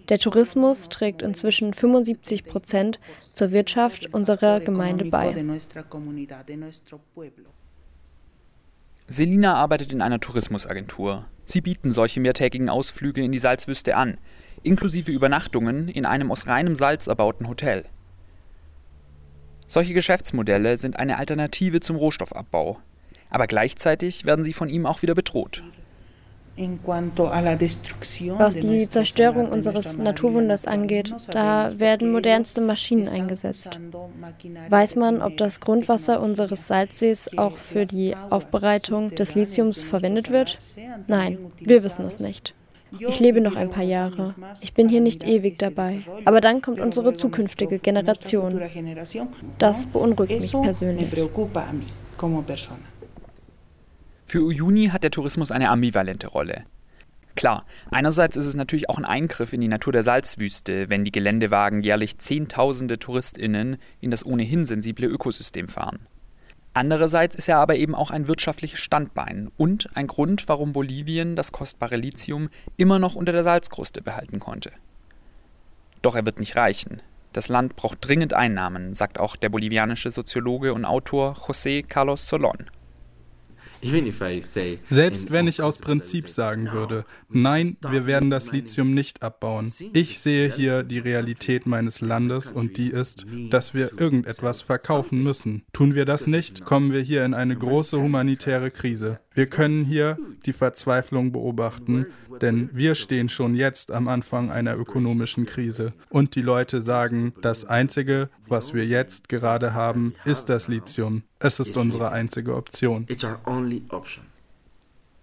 Der 0.10 0.18
Tourismus 0.18 0.90
trägt 0.90 1.22
inzwischen 1.22 1.74
75 1.74 2.46
Prozent 2.46 3.00
zur 3.22 3.52
Wirtschaft 3.52 4.12
unserer 4.14 4.60
Gemeinde 4.60 5.06
bei. 5.06 5.36
Selina 9.08 9.54
arbeitet 9.54 9.94
in 9.94 10.02
einer 10.02 10.20
Tourismusagentur. 10.20 11.26
Sie 11.44 11.62
bieten 11.62 11.92
solche 11.92 12.20
mehrtägigen 12.20 12.70
Ausflüge 12.70 13.24
in 13.24 13.32
die 13.32 13.38
Salzwüste 13.38 13.96
an, 13.96 14.18
inklusive 14.64 15.12
Übernachtungen 15.12 15.88
in 15.88 16.08
einem 16.08 16.32
aus 16.32 16.48
reinem 16.48 16.76
Salz 16.76 17.06
erbauten 17.06 17.48
Hotel. 17.48 17.86
Solche 19.68 19.94
Geschäftsmodelle 19.94 20.78
sind 20.78 20.98
eine 20.98 21.18
Alternative 21.18 21.80
zum 21.80 21.96
Rohstoffabbau, 21.96 22.78
aber 23.30 23.48
gleichzeitig 23.48 24.26
werden 24.26 24.46
sie 24.46 24.54
von 24.54 24.70
ihm 24.70 24.86
auch 24.86 25.02
wieder 25.02 25.16
bedroht. 25.16 25.64
Was 28.38 28.56
die 28.56 28.88
Zerstörung 28.88 29.50
unseres 29.50 29.98
Naturwunders 29.98 30.66
angeht, 30.66 31.14
da 31.32 31.78
werden 31.80 32.14
modernste 32.14 32.62
Maschinen 32.62 33.10
eingesetzt. 33.10 33.78
Weiß 34.70 34.96
man, 34.96 35.22
ob 35.22 35.36
das 35.36 35.60
Grundwasser 35.60 36.22
unseres 36.22 36.70
Salzsees 36.70 37.38
auch 37.38 37.58
für 37.58 37.86
die 37.86 38.16
Aufbereitung 38.30 39.10
des 39.10 39.36
Lithiums 39.36 39.84
verwendet 39.84 40.32
wird? 40.32 40.58
Nein, 41.08 41.40
wir 41.60 41.84
wissen 41.84 42.06
es 42.06 42.22
nicht. 42.22 42.54
Ich 43.00 43.20
lebe 43.20 43.42
noch 43.42 43.56
ein 43.56 43.70
paar 43.70 43.84
Jahre. 43.84 44.36
Ich 44.62 44.74
bin 44.74 44.90
hier 44.90 45.02
nicht 45.02 45.24
ewig 45.24 45.58
dabei. 45.58 46.02
Aber 46.26 46.42
dann 46.42 46.62
kommt 46.62 46.80
unsere 46.80 47.14
zukünftige 47.14 47.80
Generation. 47.80 48.62
Das 49.58 49.86
beunruhigt 49.88 50.42
mich 50.42 50.52
persönlich. 50.52 51.10
Für 54.26 54.42
Uyuni 54.42 54.88
hat 54.88 55.04
der 55.04 55.12
Tourismus 55.12 55.52
eine 55.52 55.70
ambivalente 55.70 56.28
Rolle. 56.28 56.64
Klar, 57.36 57.66
einerseits 57.92 58.38
ist 58.38 58.46
es 58.46 58.56
natürlich 58.56 58.90
auch 58.90 58.98
ein 58.98 59.06
Eingriff 59.06 59.52
in 59.52 59.60
die 59.60 59.68
Natur 59.68 59.92
der 59.92 60.04
Salzwüste, 60.04 60.90
wenn 60.90 61.04
die 61.04 61.12
Geländewagen 61.12 61.82
jährlich 61.82 62.18
Zehntausende 62.18 62.98
TouristInnen 62.98 63.78
in 64.00 64.10
das 64.10 64.26
ohnehin 64.26 64.64
sensible 64.64 65.08
Ökosystem 65.08 65.68
fahren. 65.68 66.08
Andererseits 66.76 67.38
ist 67.38 67.48
er 67.48 67.60
aber 67.60 67.78
eben 67.78 67.96
auch 67.96 68.12
ein 68.12 68.28
wirtschaftliches 68.28 68.82
Standbein 68.82 69.50
und 69.56 69.90
ein 69.96 70.08
Grund, 70.08 70.50
warum 70.50 70.74
Bolivien 70.74 71.38
das 71.38 71.54
kostbare 71.54 71.96
Lithium 71.96 72.50
immer 72.76 73.00
noch 73.00 73.16
unter 73.16 73.32
der 73.32 73.46
Salzkruste 73.46 74.02
behalten 74.02 74.42
konnte. 74.42 74.74
Doch 76.02 76.16
er 76.18 76.26
wird 76.26 76.38
nicht 76.38 76.58
reichen. 76.58 77.02
Das 77.32 77.48
Land 77.48 77.78
braucht 77.78 78.00
dringend 78.02 78.34
Einnahmen, 78.34 78.94
sagt 78.94 79.22
auch 79.22 79.38
der 79.38 79.48
bolivianische 79.48 80.12
Soziologe 80.12 80.74
und 80.74 80.84
Autor 80.84 81.38
José 81.48 81.82
Carlos 81.82 82.30
Solón. 82.30 82.66
Selbst 84.90 85.32
wenn 85.32 85.48
ich 85.48 85.62
aus 85.62 85.78
Prinzip 85.78 86.30
sagen 86.30 86.72
würde, 86.72 87.06
nein, 87.30 87.78
wir 87.90 88.06
werden 88.06 88.30
das 88.30 88.52
Lithium 88.52 88.94
nicht 88.94 89.24
abbauen. 89.24 89.72
Ich 89.94 90.20
sehe 90.20 90.52
hier 90.52 90.84
die 90.84 91.00
Realität 91.00 91.66
meines 91.66 92.02
Landes 92.02 92.52
und 92.52 92.78
die 92.78 92.90
ist, 92.90 93.26
dass 93.50 93.74
wir 93.74 94.00
irgendetwas 94.00 94.62
verkaufen 94.62 95.24
müssen. 95.24 95.64
Tun 95.74 95.96
wir 95.96 96.06
das 96.06 96.28
nicht, 96.28 96.66
kommen 96.66 96.92
wir 96.92 97.02
hier 97.02 97.26
in 97.26 97.34
eine 97.34 97.56
große 97.56 98.00
humanitäre 98.02 98.72
Krise. 98.72 99.20
Wir 99.34 99.48
können 99.48 99.84
hier 99.84 100.18
die 100.46 100.54
Verzweiflung 100.54 101.34
beobachten, 101.34 102.06
denn 102.42 102.70
wir 102.72 102.96
stehen 102.96 103.28
schon 103.28 103.54
jetzt 103.54 103.92
am 103.92 104.08
Anfang 104.08 104.50
einer 104.50 104.78
ökonomischen 104.78 105.46
Krise. 105.46 105.94
Und 106.10 106.36
die 106.36 106.42
Leute 106.42 106.82
sagen, 106.82 107.34
das 107.42 107.66
Einzige, 107.66 108.30
was 108.48 108.74
wir 108.74 108.86
jetzt 108.86 109.30
gerade 109.30 109.74
haben, 109.74 110.16
ist 110.26 110.50
das 110.50 110.68
Lithium. 110.68 111.24
Es 111.40 111.60
ist 111.60 111.78
unsere 111.78 112.12
einzige 112.12 112.56
Option. 112.56 113.06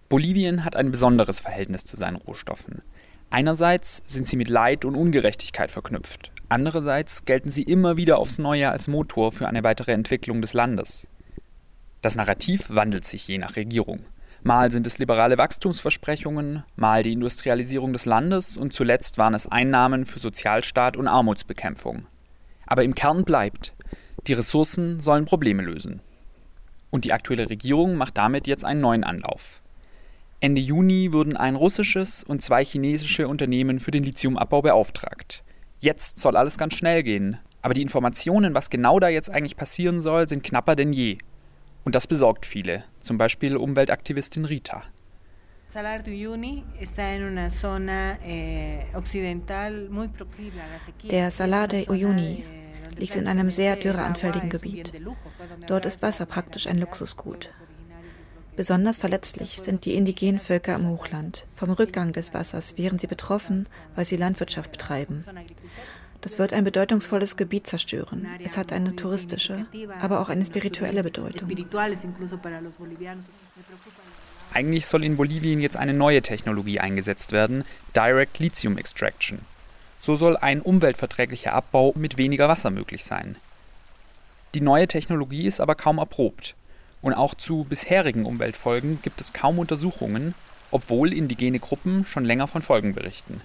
Bolivien 0.09 0.63
hat 0.63 0.75
ein 0.75 0.91
besonderes 0.91 1.39
Verhältnis 1.39 1.85
zu 1.85 1.97
seinen 1.97 2.17
Rohstoffen. 2.17 2.83
Einerseits 3.29 4.03
sind 4.05 4.27
sie 4.27 4.37
mit 4.37 4.47
Leid 4.47 4.85
und 4.85 4.95
Ungerechtigkeit 4.95 5.71
verknüpft. 5.71 6.31
Andererseits 6.49 7.25
gelten 7.25 7.49
sie 7.49 7.63
immer 7.63 7.97
wieder 7.97 8.19
aufs 8.19 8.37
Neue 8.37 8.69
als 8.69 8.87
Motor 8.87 9.31
für 9.31 9.47
eine 9.47 9.63
weitere 9.63 9.91
Entwicklung 9.91 10.39
des 10.41 10.53
Landes. 10.53 11.07
Das 12.03 12.15
Narrativ 12.15 12.69
wandelt 12.69 13.05
sich 13.05 13.27
je 13.27 13.39
nach 13.39 13.55
Regierung. 13.55 14.05
Mal 14.43 14.71
sind 14.71 14.85
es 14.85 14.97
liberale 14.97 15.37
Wachstumsversprechungen, 15.37 16.63
mal 16.75 17.01
die 17.01 17.13
Industrialisierung 17.13 17.93
des 17.93 18.05
Landes 18.05 18.57
und 18.57 18.73
zuletzt 18.73 19.17
waren 19.17 19.33
es 19.33 19.47
Einnahmen 19.47 20.05
für 20.05 20.19
Sozialstaat 20.19 20.97
und 20.97 21.07
Armutsbekämpfung. 21.07 22.05
Aber 22.65 22.83
im 22.83 22.95
Kern 22.95 23.23
bleibt, 23.23 23.73
die 24.27 24.33
Ressourcen 24.33 24.99
sollen 24.99 25.25
Probleme 25.25 25.63
lösen. 25.63 26.01
Und 26.91 27.05
die 27.05 27.13
aktuelle 27.13 27.49
Regierung 27.49 27.95
macht 27.95 28.17
damit 28.17 28.47
jetzt 28.47 28.63
einen 28.63 28.81
neuen 28.81 29.03
Anlauf. 29.03 29.61
Ende 30.39 30.61
Juni 30.61 31.13
wurden 31.13 31.37
ein 31.37 31.55
russisches 31.55 32.23
und 32.23 32.41
zwei 32.41 32.65
chinesische 32.65 33.27
Unternehmen 33.27 33.79
für 33.79 33.91
den 33.91 34.03
Lithiumabbau 34.03 34.61
beauftragt. 34.61 35.43
Jetzt 35.79 36.19
soll 36.19 36.35
alles 36.37 36.57
ganz 36.57 36.73
schnell 36.73 37.03
gehen, 37.03 37.37
aber 37.61 37.73
die 37.73 37.81
Informationen, 37.81 38.53
was 38.53 38.69
genau 38.69 38.99
da 38.99 39.07
jetzt 39.07 39.29
eigentlich 39.29 39.55
passieren 39.55 40.01
soll, 40.01 40.27
sind 40.27 40.43
knapper 40.43 40.75
denn 40.75 40.93
je. 40.93 41.17
Und 41.85 41.95
das 41.95 42.07
besorgt 42.07 42.45
viele, 42.45 42.83
zum 42.99 43.17
Beispiel 43.17 43.57
Umweltaktivistin 43.57 44.45
Rita. 44.45 44.83
Der 51.09 51.31
Salar 51.31 51.67
de 51.67 51.89
Uyuni 51.89 52.43
liegt 52.97 53.15
in 53.15 53.27
einem 53.27 53.49
sehr 53.49 53.75
dürreanfälligen 53.75 54.49
Gebiet. 54.49 54.93
Dort 55.65 55.87
ist 55.87 56.03
Wasser 56.03 56.27
praktisch 56.27 56.67
ein 56.67 56.77
Luxusgut. 56.77 57.49
Besonders 58.55 58.99
verletzlich 58.99 59.61
sind 59.61 59.85
die 59.85 59.95
indigenen 59.95 60.39
Völker 60.39 60.75
im 60.75 60.87
Hochland. 60.87 61.47
Vom 61.55 61.71
Rückgang 61.71 62.13
des 62.13 62.35
Wassers 62.35 62.77
wären 62.77 62.99
sie 62.99 63.07
betroffen, 63.07 63.67
weil 63.95 64.05
sie 64.05 64.17
Landwirtschaft 64.17 64.71
betreiben. 64.71 65.25
Das 66.21 66.37
wird 66.37 66.53
ein 66.53 66.63
bedeutungsvolles 66.63 67.35
Gebiet 67.35 67.65
zerstören. 67.65 68.27
Es 68.43 68.57
hat 68.57 68.71
eine 68.71 68.95
touristische, 68.95 69.65
aber 69.99 70.21
auch 70.21 70.29
eine 70.29 70.45
spirituelle 70.45 71.03
Bedeutung. 71.03 71.49
Eigentlich 74.51 74.85
soll 74.85 75.03
in 75.03 75.17
Bolivien 75.17 75.59
jetzt 75.59 75.77
eine 75.77 75.93
neue 75.93 76.21
Technologie 76.21 76.79
eingesetzt 76.79 77.31
werden, 77.31 77.63
Direct 77.95 78.39
Lithium 78.39 78.77
Extraction. 78.77 79.39
So 80.01 80.15
soll 80.15 80.35
ein 80.37 80.61
umweltverträglicher 80.61 81.53
Abbau 81.53 81.93
mit 81.95 82.17
weniger 82.17 82.49
Wasser 82.49 82.69
möglich 82.69 83.03
sein. 83.03 83.37
Die 84.53 84.61
neue 84.61 84.87
Technologie 84.87 85.47
ist 85.47 85.59
aber 85.59 85.75
kaum 85.75 85.97
erprobt. 85.97 86.55
Und 87.01 87.13
auch 87.13 87.33
zu 87.33 87.65
bisherigen 87.65 88.25
Umweltfolgen 88.25 89.01
gibt 89.01 89.21
es 89.21 89.33
kaum 89.33 89.59
Untersuchungen, 89.59 90.35
obwohl 90.71 91.13
indigene 91.13 91.59
Gruppen 91.59 92.05
schon 92.05 92.25
länger 92.25 92.47
von 92.47 92.61
Folgen 92.61 92.93
berichten. 92.93 93.41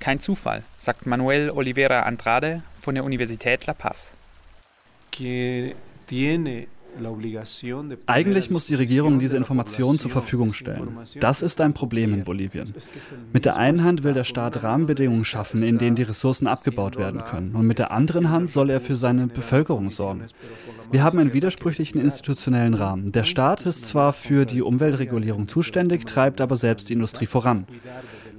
Kein 0.00 0.20
Zufall, 0.20 0.62
sagt 0.76 1.06
Manuel 1.06 1.50
Oliveira 1.50 2.00
Andrade 2.00 2.62
von 2.78 2.94
der 2.94 3.04
Universität 3.04 3.66
La 3.66 3.74
Paz. 3.74 4.12
Eigentlich 8.06 8.50
muss 8.50 8.66
die 8.66 8.74
Regierung 8.74 9.18
diese 9.18 9.36
Informationen 9.36 9.98
zur 9.98 10.10
Verfügung 10.10 10.52
stellen. 10.52 10.98
Das 11.20 11.42
ist 11.42 11.60
ein 11.60 11.72
Problem 11.72 12.12
in 12.12 12.24
Bolivien. 12.24 12.72
Mit 13.32 13.44
der 13.44 13.56
einen 13.56 13.84
Hand 13.84 14.02
will 14.02 14.14
der 14.14 14.24
Staat 14.24 14.62
Rahmenbedingungen 14.62 15.24
schaffen, 15.24 15.62
in 15.62 15.78
denen 15.78 15.96
die 15.96 16.02
Ressourcen 16.02 16.46
abgebaut 16.46 16.96
werden 16.96 17.24
können. 17.24 17.54
Und 17.54 17.66
mit 17.66 17.78
der 17.78 17.90
anderen 17.92 18.30
Hand 18.30 18.50
soll 18.50 18.70
er 18.70 18.80
für 18.80 18.96
seine 18.96 19.26
Bevölkerung 19.26 19.90
sorgen. 19.90 20.24
Wir 20.90 21.02
haben 21.02 21.18
einen 21.18 21.32
widersprüchlichen 21.32 22.00
institutionellen 22.00 22.74
Rahmen. 22.74 23.12
Der 23.12 23.24
Staat 23.24 23.66
ist 23.66 23.86
zwar 23.86 24.12
für 24.12 24.46
die 24.46 24.62
Umweltregulierung 24.62 25.48
zuständig, 25.48 26.06
treibt 26.06 26.40
aber 26.40 26.56
selbst 26.56 26.88
die 26.88 26.94
Industrie 26.94 27.26
voran. 27.26 27.66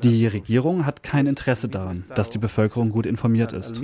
Die 0.04 0.28
Regierung 0.28 0.86
hat 0.86 1.04
kein 1.04 1.28
Interesse 1.28 1.68
daran, 1.68 2.06
dass 2.16 2.30
die 2.30 2.38
Bevölkerung 2.38 2.92
gut 2.92 3.06
informiert 3.06 3.54
ist. 3.54 3.82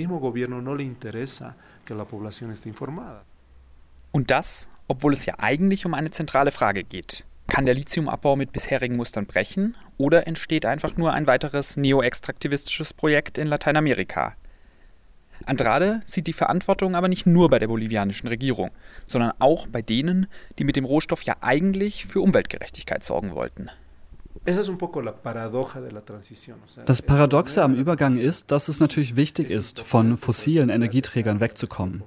Und 4.16 4.30
das, 4.30 4.70
obwohl 4.88 5.12
es 5.12 5.26
ja 5.26 5.34
eigentlich 5.40 5.84
um 5.84 5.92
eine 5.92 6.10
zentrale 6.10 6.50
Frage 6.50 6.84
geht. 6.84 7.26
Kann 7.48 7.66
der 7.66 7.74
Lithiumabbau 7.74 8.34
mit 8.34 8.50
bisherigen 8.50 8.96
Mustern 8.96 9.26
brechen 9.26 9.76
oder 9.98 10.26
entsteht 10.26 10.64
einfach 10.64 10.96
nur 10.96 11.12
ein 11.12 11.26
weiteres 11.26 11.76
neoextraktivistisches 11.76 12.94
Projekt 12.94 13.36
in 13.36 13.46
Lateinamerika? 13.46 14.34
Andrade 15.44 16.00
sieht 16.06 16.28
die 16.28 16.32
Verantwortung 16.32 16.94
aber 16.96 17.08
nicht 17.08 17.26
nur 17.26 17.50
bei 17.50 17.58
der 17.58 17.68
bolivianischen 17.68 18.26
Regierung, 18.26 18.70
sondern 19.06 19.34
auch 19.38 19.66
bei 19.66 19.82
denen, 19.82 20.28
die 20.58 20.64
mit 20.64 20.76
dem 20.76 20.86
Rohstoff 20.86 21.20
ja 21.24 21.36
eigentlich 21.42 22.06
für 22.06 22.22
Umweltgerechtigkeit 22.22 23.04
sorgen 23.04 23.34
wollten. 23.34 23.68
Das 26.84 27.02
Paradoxe 27.02 27.62
am 27.62 27.74
Übergang 27.74 28.18
ist, 28.18 28.50
dass 28.50 28.68
es 28.68 28.80
natürlich 28.80 29.16
wichtig 29.16 29.50
ist, 29.50 29.80
von 29.80 30.16
fossilen 30.16 30.68
Energieträgern 30.68 31.40
wegzukommen. 31.40 32.02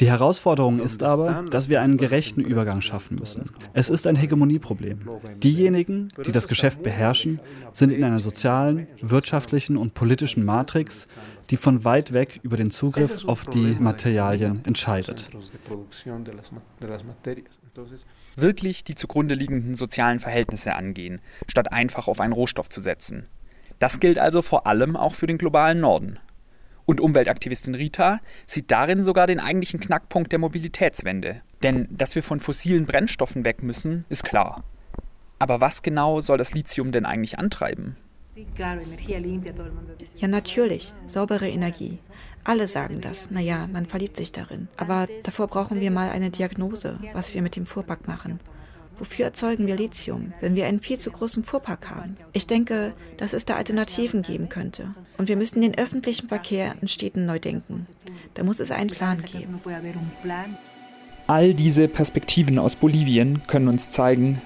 Die 0.00 0.08
Herausforderung 0.08 0.80
ist 0.80 1.02
aber, 1.02 1.44
dass 1.50 1.68
wir 1.68 1.80
einen 1.80 1.96
gerechten 1.96 2.40
Übergang 2.40 2.80
schaffen 2.80 3.18
müssen. 3.18 3.50
Es 3.72 3.90
ist 3.90 4.06
ein 4.06 4.16
Hegemonieproblem. 4.16 5.00
Diejenigen, 5.42 6.08
die 6.24 6.32
das 6.32 6.48
Geschäft 6.48 6.82
beherrschen, 6.82 7.40
sind 7.72 7.92
in 7.92 8.04
einer 8.04 8.18
sozialen, 8.18 8.86
wirtschaftlichen 9.00 9.76
und 9.76 9.94
politischen 9.94 10.44
Matrix, 10.44 11.08
die 11.50 11.56
von 11.56 11.84
weit 11.84 12.12
weg 12.12 12.40
über 12.42 12.56
den 12.56 12.70
Zugriff 12.70 13.24
auf 13.26 13.44
die 13.44 13.76
Materialien 13.78 14.64
entscheidet 14.64 15.30
wirklich 18.36 18.84
die 18.84 18.94
zugrunde 18.94 19.34
liegenden 19.34 19.74
sozialen 19.74 20.18
Verhältnisse 20.18 20.74
angehen, 20.74 21.20
statt 21.48 21.72
einfach 21.72 22.08
auf 22.08 22.20
einen 22.20 22.32
Rohstoff 22.32 22.68
zu 22.68 22.80
setzen. 22.80 23.26
Das 23.78 24.00
gilt 24.00 24.18
also 24.18 24.42
vor 24.42 24.66
allem 24.66 24.96
auch 24.96 25.14
für 25.14 25.26
den 25.26 25.38
globalen 25.38 25.80
Norden. 25.80 26.18
Und 26.86 27.00
Umweltaktivistin 27.00 27.74
Rita 27.74 28.20
sieht 28.46 28.70
darin 28.70 29.02
sogar 29.02 29.26
den 29.26 29.40
eigentlichen 29.40 29.80
Knackpunkt 29.80 30.30
der 30.30 30.38
Mobilitätswende. 30.38 31.42
Denn 31.62 31.88
dass 31.90 32.14
wir 32.14 32.22
von 32.22 32.38
fossilen 32.38 32.84
Brennstoffen 32.84 33.44
weg 33.44 33.62
müssen, 33.62 34.04
ist 34.08 34.22
klar. 34.22 34.62
Aber 35.38 35.60
was 35.60 35.82
genau 35.82 36.20
soll 36.20 36.38
das 36.38 36.54
Lithium 36.54 36.92
denn 36.92 37.04
eigentlich 37.04 37.38
antreiben? 37.38 37.96
Ja, 40.16 40.28
natürlich. 40.28 40.92
Saubere 41.06 41.48
Energie. 41.48 41.98
Alle 42.46 42.68
sagen 42.68 43.00
das. 43.00 43.28
Naja, 43.32 43.68
man 43.72 43.86
verliebt 43.86 44.16
sich 44.16 44.30
darin. 44.30 44.68
Aber 44.76 45.08
davor 45.24 45.48
brauchen 45.48 45.80
wir 45.80 45.90
mal 45.90 46.10
eine 46.10 46.30
Diagnose, 46.30 46.96
was 47.12 47.34
wir 47.34 47.42
mit 47.42 47.56
dem 47.56 47.66
Fuhrpark 47.66 48.06
machen. 48.06 48.38
Wofür 48.98 49.26
erzeugen 49.26 49.66
wir 49.66 49.74
Lithium, 49.74 50.32
wenn 50.40 50.54
wir 50.54 50.66
einen 50.66 50.80
viel 50.80 50.96
zu 50.96 51.10
großen 51.10 51.42
Fuhrpark 51.42 51.90
haben? 51.90 52.16
Ich 52.32 52.46
denke, 52.46 52.94
dass 53.16 53.32
es 53.32 53.46
da 53.46 53.56
Alternativen 53.56 54.22
geben 54.22 54.48
könnte. 54.48 54.94
Und 55.18 55.26
wir 55.26 55.36
müssen 55.36 55.60
den 55.60 55.76
öffentlichen 55.76 56.28
Verkehr 56.28 56.76
in 56.80 56.86
Städten 56.86 57.26
neu 57.26 57.40
denken. 57.40 57.88
Da 58.34 58.44
muss 58.44 58.60
es 58.60 58.70
einen 58.70 58.90
Plan 58.90 59.22
geben. 59.22 59.60
All 61.26 61.52
diese 61.52 61.88
Perspektiven 61.88 62.60
aus 62.60 62.76
Bolivien 62.76 63.42
können 63.48 63.66
uns 63.66 63.90
zeigen, 63.90 64.40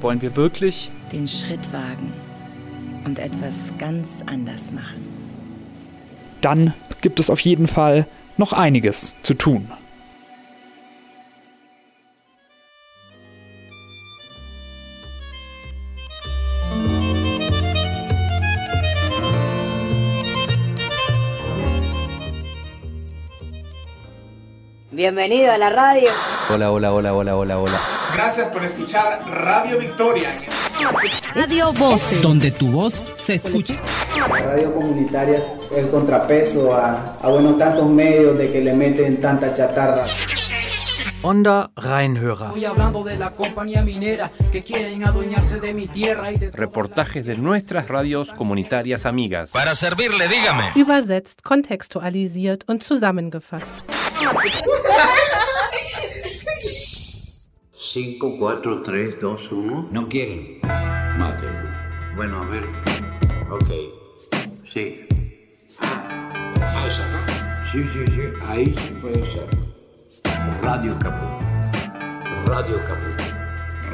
wollen 0.00 0.20
wir 0.20 0.34
wirklich 0.34 0.90
den 1.12 1.28
Schritt 1.28 1.72
wagen 1.72 2.12
und 3.04 3.20
etwas 3.20 3.72
ganz 3.78 4.24
anders 4.26 4.72
machen 4.72 5.15
dann 6.46 6.74
gibt 7.00 7.18
es 7.18 7.28
auf 7.28 7.40
jeden 7.40 7.66
Fall 7.66 8.06
noch 8.36 8.52
einiges 8.52 9.16
zu 9.22 9.34
tun. 9.34 9.68
Bienvenido 24.92 25.50
a 25.50 25.58
la 25.58 25.70
radio. 25.70 26.10
Hola, 26.48 26.70
hola, 26.70 26.92
hola, 26.92 27.12
hola, 27.12 27.36
hola, 27.36 27.58
hola. 27.58 27.80
Gracias 28.14 28.48
por 28.48 28.62
escuchar 28.64 29.20
Radio 29.26 29.78
Victoria. 29.80 30.30
Radio 31.34 31.72
Voz. 31.72 32.22
Donde 32.22 32.52
tu 32.52 32.70
voz 32.70 33.15
se 33.26 33.34
escucha. 33.34 33.74
Radio 34.28 34.72
comunitaria, 34.72 35.42
el 35.74 35.90
contrapeso 35.90 36.74
a, 36.74 37.16
a 37.20 37.28
bueno, 37.28 37.56
tantos 37.56 37.88
medios 37.90 38.38
de 38.38 38.52
que 38.52 38.60
le 38.60 38.72
meten 38.72 39.20
tanta 39.20 39.52
chatarra. 39.52 40.04
Onda 41.22 41.70
Rheinhörer. 41.74 42.52
Reportajes 46.52 47.26
de 47.26 47.36
nuestras 47.36 47.88
radios 47.88 48.32
comunitarias 48.32 49.06
amigas. 49.06 49.50
Para 49.50 49.74
servirle, 49.74 50.28
dígame. 50.28 50.70
Übersetzt, 50.76 51.42
kontextualisiert 51.42 52.62
und 52.68 52.84
zusammengefasst. 52.84 53.66
5, 57.74 58.38
4, 58.38 58.82
3, 58.82 59.18
2, 59.18 59.52
1. 59.52 59.88
No 59.90 60.08
quieren. 60.08 60.60
Mate. 61.18 61.46
Bueno, 62.16 62.42
a 62.42 62.46
ver. 62.46 62.95
Ok. 63.50 63.70
Sí. 64.68 65.06
Ah, 65.80 66.86
esa, 66.88 67.08
¿no? 67.08 67.18
Sí, 67.70 67.80
sí, 67.92 68.04
sí. 68.06 68.22
Ahí 68.44 68.74
sí 68.76 68.94
puede 69.00 69.24
ser. 69.30 69.48
Radio 70.62 70.98
Caput. 70.98 72.46
Radio 72.46 72.84
Caput. 72.84 73.20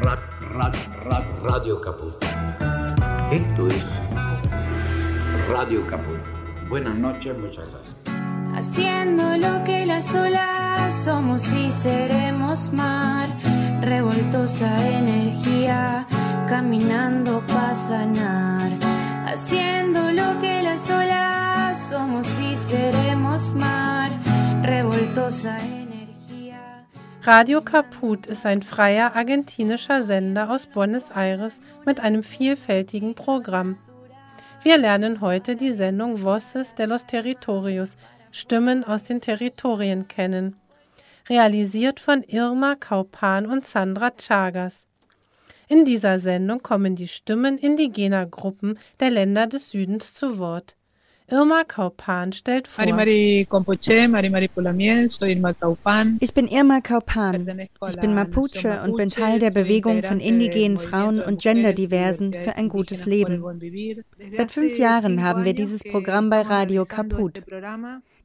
Rad, 0.03 0.19
rad, 0.55 0.75
rad, 1.05 1.25
Radio 1.43 1.81
Caput. 1.81 2.15
Esto 3.31 3.69
es 3.69 3.85
Radio 5.51 5.87
Caput. 5.87 6.19
Buenas 6.71 6.97
noches, 6.97 7.37
muchas 7.37 7.67
gracias. 7.69 7.97
Haciendo 8.55 9.37
lo 9.37 9.65
que 9.65 9.85
las 9.85 10.15
olas 10.15 10.95
somos 11.05 11.53
y 11.53 11.71
seremos 11.71 12.73
mar, 12.73 13.29
revoltosa 13.83 14.89
energía, 14.89 16.07
caminando 16.49 17.43
para 17.47 17.75
sanar. 17.75 18.82
Haciendo 19.35 20.11
lo 20.11 20.39
que 20.43 20.63
las 20.63 20.91
olas 20.91 21.89
somos 21.89 22.27
y 22.39 22.55
seremos 22.55 23.55
mar, 23.55 24.11
revoltosa 24.63 25.59
Energia. 25.59 26.85
Radio 27.23 27.63
Kaput 27.63 28.27
ist 28.27 28.45
ein 28.45 28.61
freier 28.61 29.17
argentinischer 29.17 30.05
Sender 30.05 30.51
aus 30.51 30.67
Buenos 30.67 31.11
Aires 31.13 31.55
mit 31.87 31.99
einem 32.01 32.23
vielfältigen 32.23 33.15
Programm. 33.15 33.79
Wir 34.65 34.77
lernen 34.77 35.23
heute 35.23 35.57
die 35.57 35.73
Sendung 35.73 36.23
Voces 36.23 36.75
de 36.75 36.85
los 36.85 37.07
Territorios, 37.07 37.93
Stimmen 38.33 38.85
aus 38.85 39.03
den 39.03 39.23
Territorien 39.23 40.09
kennen. 40.09 40.57
Realisiert 41.31 42.01
von 42.01 42.23
Irma 42.25 42.75
Kaupan 42.75 43.47
und 43.47 43.67
Sandra 43.67 44.11
Chagas. 44.11 44.87
In 45.73 45.87
dieser 45.87 46.19
Sendung 46.19 46.63
kommen 46.63 46.97
die 46.97 47.09
Stimmen 47.09 47.57
indigener 47.57 48.27
Gruppen 48.27 48.79
der 49.01 49.09
Länder 49.09 49.47
des 49.47 49.71
Südens 49.71 50.13
zu 50.13 50.39
Wort. 50.39 50.77
Irma 51.29 51.65
Kaupan 51.67 52.35
stellt 52.35 52.69
vor. 52.69 52.85
Ich 52.85 52.91
bin 56.35 56.49
Irma 56.49 56.81
Kaupan. 56.83 57.69
Ich 57.89 58.01
bin 58.03 58.15
Mapuche 58.15 58.83
und 58.85 58.97
bin 58.99 59.09
Teil 59.09 59.39
der 59.39 59.51
Bewegung 59.51 60.03
von 60.03 60.21
indigenen 60.21 60.77
Frauen 60.77 61.23
und 61.23 61.41
Genderdiversen 61.41 62.35
für 62.35 62.57
ein 62.57 62.69
gutes 62.69 63.07
Leben. 63.07 63.43
Seit 64.33 64.51
fünf 64.51 64.77
Jahren 64.77 65.23
haben 65.23 65.47
wir 65.47 65.55
dieses 65.55 65.83
Programm 65.83 66.29
bei 66.29 66.43
Radio 66.43 66.85
Kaput. 66.85 67.41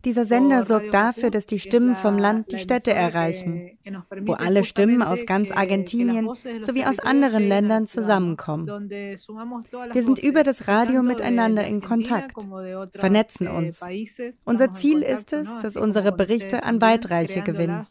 Dieser 0.08 0.24
Sender 0.24 0.64
sorgt 0.64 0.94
dafür, 0.94 1.32
dass 1.32 1.46
die 1.48 1.60
Stimmen 1.60 1.94
vom 1.94 2.18
Land 2.18 2.50
die 2.54 2.60
Städte 2.60 2.94
erreichen, 2.94 3.78
wo 4.22 4.32
alle 4.32 4.64
Stimmen 4.64 5.04
aus 5.04 5.26
ganz 5.26 5.52
Argentinien 5.52 6.30
sowie 6.62 6.86
aus 6.86 7.00
anderen 7.00 7.46
Ländern 7.46 7.88
zusammenkommen. 7.88 8.68
Wir 8.90 10.04
sind 10.04 10.20
über 10.20 10.44
das 10.44 10.70
Radio 10.70 11.04
miteinander 11.04 11.68
in 11.68 11.82
Kontakt, 11.82 12.38
vernetzen 12.94 13.50
uns. 13.50 13.82
Unser 14.46 14.74
Ziel 14.74 15.02
ist 15.02 15.34
es, 15.34 15.50
dass 15.62 15.76
unsere 15.76 16.14
Berichte 16.14 16.64
an 16.64 16.80
Weitreiche 16.80 17.42
gewinnen 17.42 17.84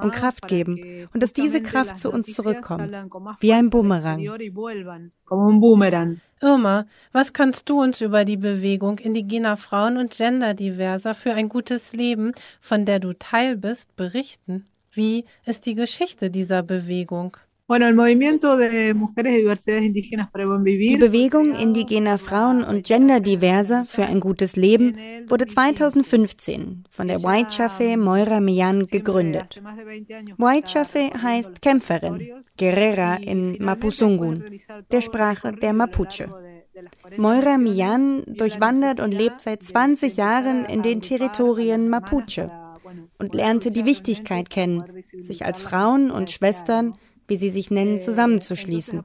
und 0.00 0.10
Kraft 0.10 0.48
geben 0.48 1.06
und 1.12 1.22
dass 1.22 1.34
diese 1.34 1.60
Kraft 1.60 1.98
zu 1.98 2.10
uns 2.10 2.32
zurückkommt, 2.32 2.96
wie 3.40 3.52
ein 3.52 3.68
Bumerang. 3.68 4.26
Irma, 6.42 6.86
was 7.12 7.32
kannst 7.32 7.68
du 7.68 7.80
uns 7.80 8.00
über 8.00 8.24
die 8.24 8.36
Bewegung 8.36 8.98
indigener 8.98 9.56
Frauen 9.56 9.96
und 9.96 10.16
Genderdiverser 10.16 11.14
für 11.14 11.34
ein 11.34 11.48
gutes 11.48 11.92
Leben, 11.92 12.32
von 12.60 12.84
der 12.84 12.98
du 12.98 13.12
Teil 13.12 13.56
bist, 13.56 13.94
berichten? 13.94 14.66
Wie 14.90 15.24
ist 15.46 15.66
die 15.66 15.76
Geschichte 15.76 16.30
dieser 16.30 16.64
Bewegung? 16.64 17.36
Die 20.78 20.96
Bewegung 20.98 21.54
indigener 21.54 22.18
Frauen 22.18 22.64
und 22.64 22.84
Genderdiverser 22.86 23.84
für 23.86 24.04
ein 24.04 24.20
gutes 24.20 24.56
Leben 24.56 24.96
wurde 25.28 25.46
2015 25.46 26.84
von 26.90 27.08
der 27.08 27.22
White 27.22 27.96
Moira 27.96 28.40
Mian 28.40 28.86
gegründet. 28.86 29.62
White 30.36 31.22
heißt 31.22 31.62
Kämpferin, 31.62 32.28
Guerrera 32.58 33.14
in 33.16 33.56
Mapusungun, 33.62 34.44
der 34.90 35.00
Sprache 35.00 35.52
der 35.52 35.72
Mapuche. 35.72 36.28
Moira 37.16 37.56
Mian 37.56 38.22
durchwandert 38.26 39.00
und 39.00 39.12
lebt 39.12 39.40
seit 39.40 39.62
20 39.62 40.18
Jahren 40.18 40.66
in 40.66 40.82
den 40.82 41.00
Territorien 41.00 41.88
Mapuche 41.88 42.50
und 43.18 43.34
lernte 43.34 43.70
die 43.70 43.86
Wichtigkeit 43.86 44.50
kennen, 44.50 44.84
sich 45.22 45.44
als 45.46 45.62
Frauen 45.62 46.10
und 46.10 46.30
Schwestern 46.30 46.98
wie 47.32 47.36
sie 47.36 47.48
sich 47.48 47.70
nennen, 47.70 47.98
zusammenzuschließen 47.98 49.04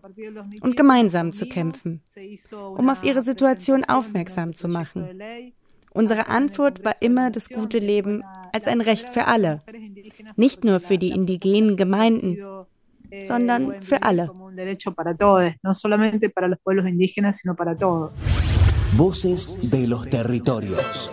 und 0.60 0.76
gemeinsam 0.76 1.32
zu 1.32 1.46
kämpfen, 1.48 2.02
um 2.52 2.90
auf 2.90 3.02
ihre 3.02 3.22
Situation 3.22 3.86
aufmerksam 3.86 4.54
zu 4.54 4.68
machen. 4.68 5.08
Unsere 5.94 6.28
Antwort 6.28 6.84
war 6.84 6.96
immer 7.00 7.32
das 7.32 7.48
gute 7.48 7.80
Leben 7.80 8.26
als 8.52 8.68
ein 8.68 8.82
Recht 8.82 9.08
für 9.14 9.28
alle, 9.28 9.62
nicht 10.36 10.66
nur 10.66 10.82
für 10.82 10.98
die 10.98 11.12
indigenen 11.12 11.78
Gemeinden, 11.78 12.38
sondern 13.26 13.82
für 13.82 14.04
alle. 14.04 14.30
Voces 18.98 19.58
de 19.62 19.88
los 19.88 20.10
territorios. 20.10 21.10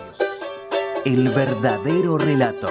El 1.05 1.29
verdadero 1.29 2.17
relato. 2.17 2.69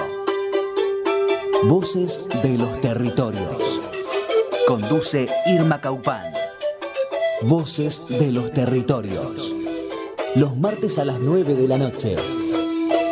Voces 1.63 2.27
de 2.43 2.57
los 2.57 2.81
territorios. 2.81 3.64
Conduce 4.67 5.27
Irma 5.45 5.79
Caupán. 5.79 6.33
Voces 7.43 8.01
de 8.07 8.31
los 8.31 8.51
territorios. 8.51 9.53
Los 10.35 10.57
martes 10.57 10.97
a 10.97 11.05
las 11.05 11.19
9 11.19 11.53
de 11.53 11.67
la 11.67 11.77
noche. 11.77 12.15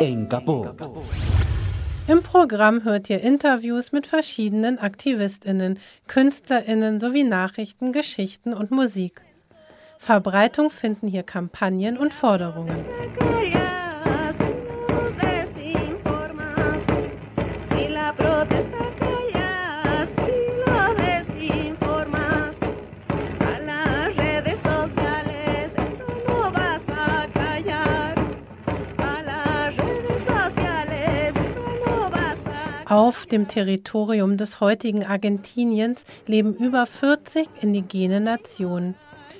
En 0.00 0.26
Capó. 0.26 0.74
Im 2.08 2.22
Programm 2.22 2.82
hört 2.82 3.08
ihr 3.08 3.20
Interviews 3.20 3.92
mit 3.92 4.08
verschiedenen 4.08 4.80
Aktivistinnen, 4.80 5.78
Künstlerinnen 6.08 6.98
sowie 6.98 7.22
Nachrichten, 7.22 7.92
Geschichten 7.92 8.52
und 8.52 8.72
Musik. 8.72 9.22
Verbreitung 9.98 10.70
finden 10.70 11.06
hier 11.06 11.22
Kampagnen 11.22 11.96
und 11.96 12.12
Forderungen. 12.12 12.84
Auf 32.94 33.26
dem 33.26 33.48
Territorium 33.48 34.36
des 34.36 34.60
heutigen 34.60 35.04
Argentiniens 35.04 36.04
leben 36.28 36.54
über 36.54 36.86
40 36.86 37.48
indigene 37.60 38.20
Nationen, 38.20 38.94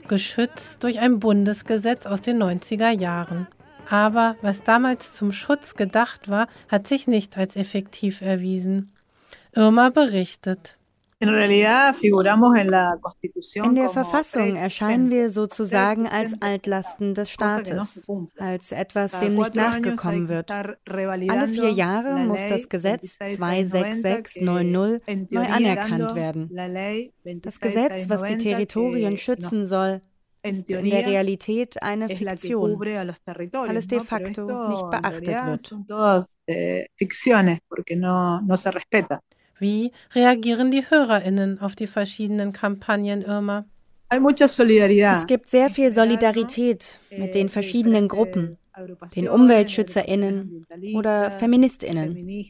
geschützt 0.09 0.83
durch 0.83 0.99
ein 0.99 1.21
Bundesgesetz 1.21 2.05
aus 2.07 2.21
den 2.21 2.43
90er 2.43 2.91
Jahren. 2.91 3.47
Aber 3.89 4.35
was 4.43 4.65
damals 4.65 5.13
zum 5.13 5.31
Schutz 5.31 5.77
gedacht 5.77 6.29
war, 6.29 6.49
hat 6.69 6.89
sich 6.89 7.07
nicht 7.07 7.39
als 7.39 7.55
effektiv 7.55 8.23
erwiesen. 8.23 8.93
Irma 9.53 9.91
berichtet. 9.91 10.77
In 13.55 13.75
der 13.75 13.89
Verfassung 13.89 14.57
erscheinen 14.57 15.11
wir 15.11 15.31
sozusagen 15.31 16.07
als 16.07 16.35
Altlasten 16.41 17.15
des 17.15 17.31
Staates, 17.31 18.07
als 18.37 18.73
etwas, 18.73 19.19
dem 19.19 19.35
nicht 19.35 19.55
nachgekommen 19.55 20.29
wird. 20.29 20.51
Alle 20.51 21.49
vier 21.49 21.71
Jahre 21.71 22.19
muss 22.19 22.41
das 22.49 22.69
Gesetz 22.69 23.19
26690 23.19 25.31
neu 25.31 25.47
anerkannt 25.47 26.15
werden. 26.15 26.51
Das 27.43 27.61
Gesetz, 27.61 28.09
was 28.09 28.25
die 28.25 28.39
Territorien 28.39 29.17
schützen 29.17 29.67
soll, 29.67 30.03
ist 30.43 30.69
in 30.69 30.91
der 30.91 31.07
Realität 31.07 31.83
eine 31.83 32.09
Fiktion, 32.09 32.79
weil 32.79 33.77
es 33.77 33.87
de 33.87 34.01
facto 34.01 34.69
nicht 34.69 34.91
beachtet 34.91 35.47
wird. 35.47 35.75
Wie 39.65 39.93
reagieren 40.15 40.71
die 40.71 40.85
HörerInnen 40.91 41.59
auf 41.59 41.75
die 41.75 41.87
verschiedenen 41.87 42.53
Kampagnen, 42.53 43.23
Irma? 43.23 43.65
Es 44.11 45.27
gibt 45.27 45.49
sehr 45.49 45.71
viel 45.71 45.91
Solidarität 45.91 47.01
mit 47.11 47.35
den 47.35 47.49
verschiedenen 47.49 48.07
Gruppen, 48.09 48.59
den 49.17 49.27
UmweltschützerInnen 49.27 50.67
oder 50.95 51.31
FeministInnen. 51.31 52.45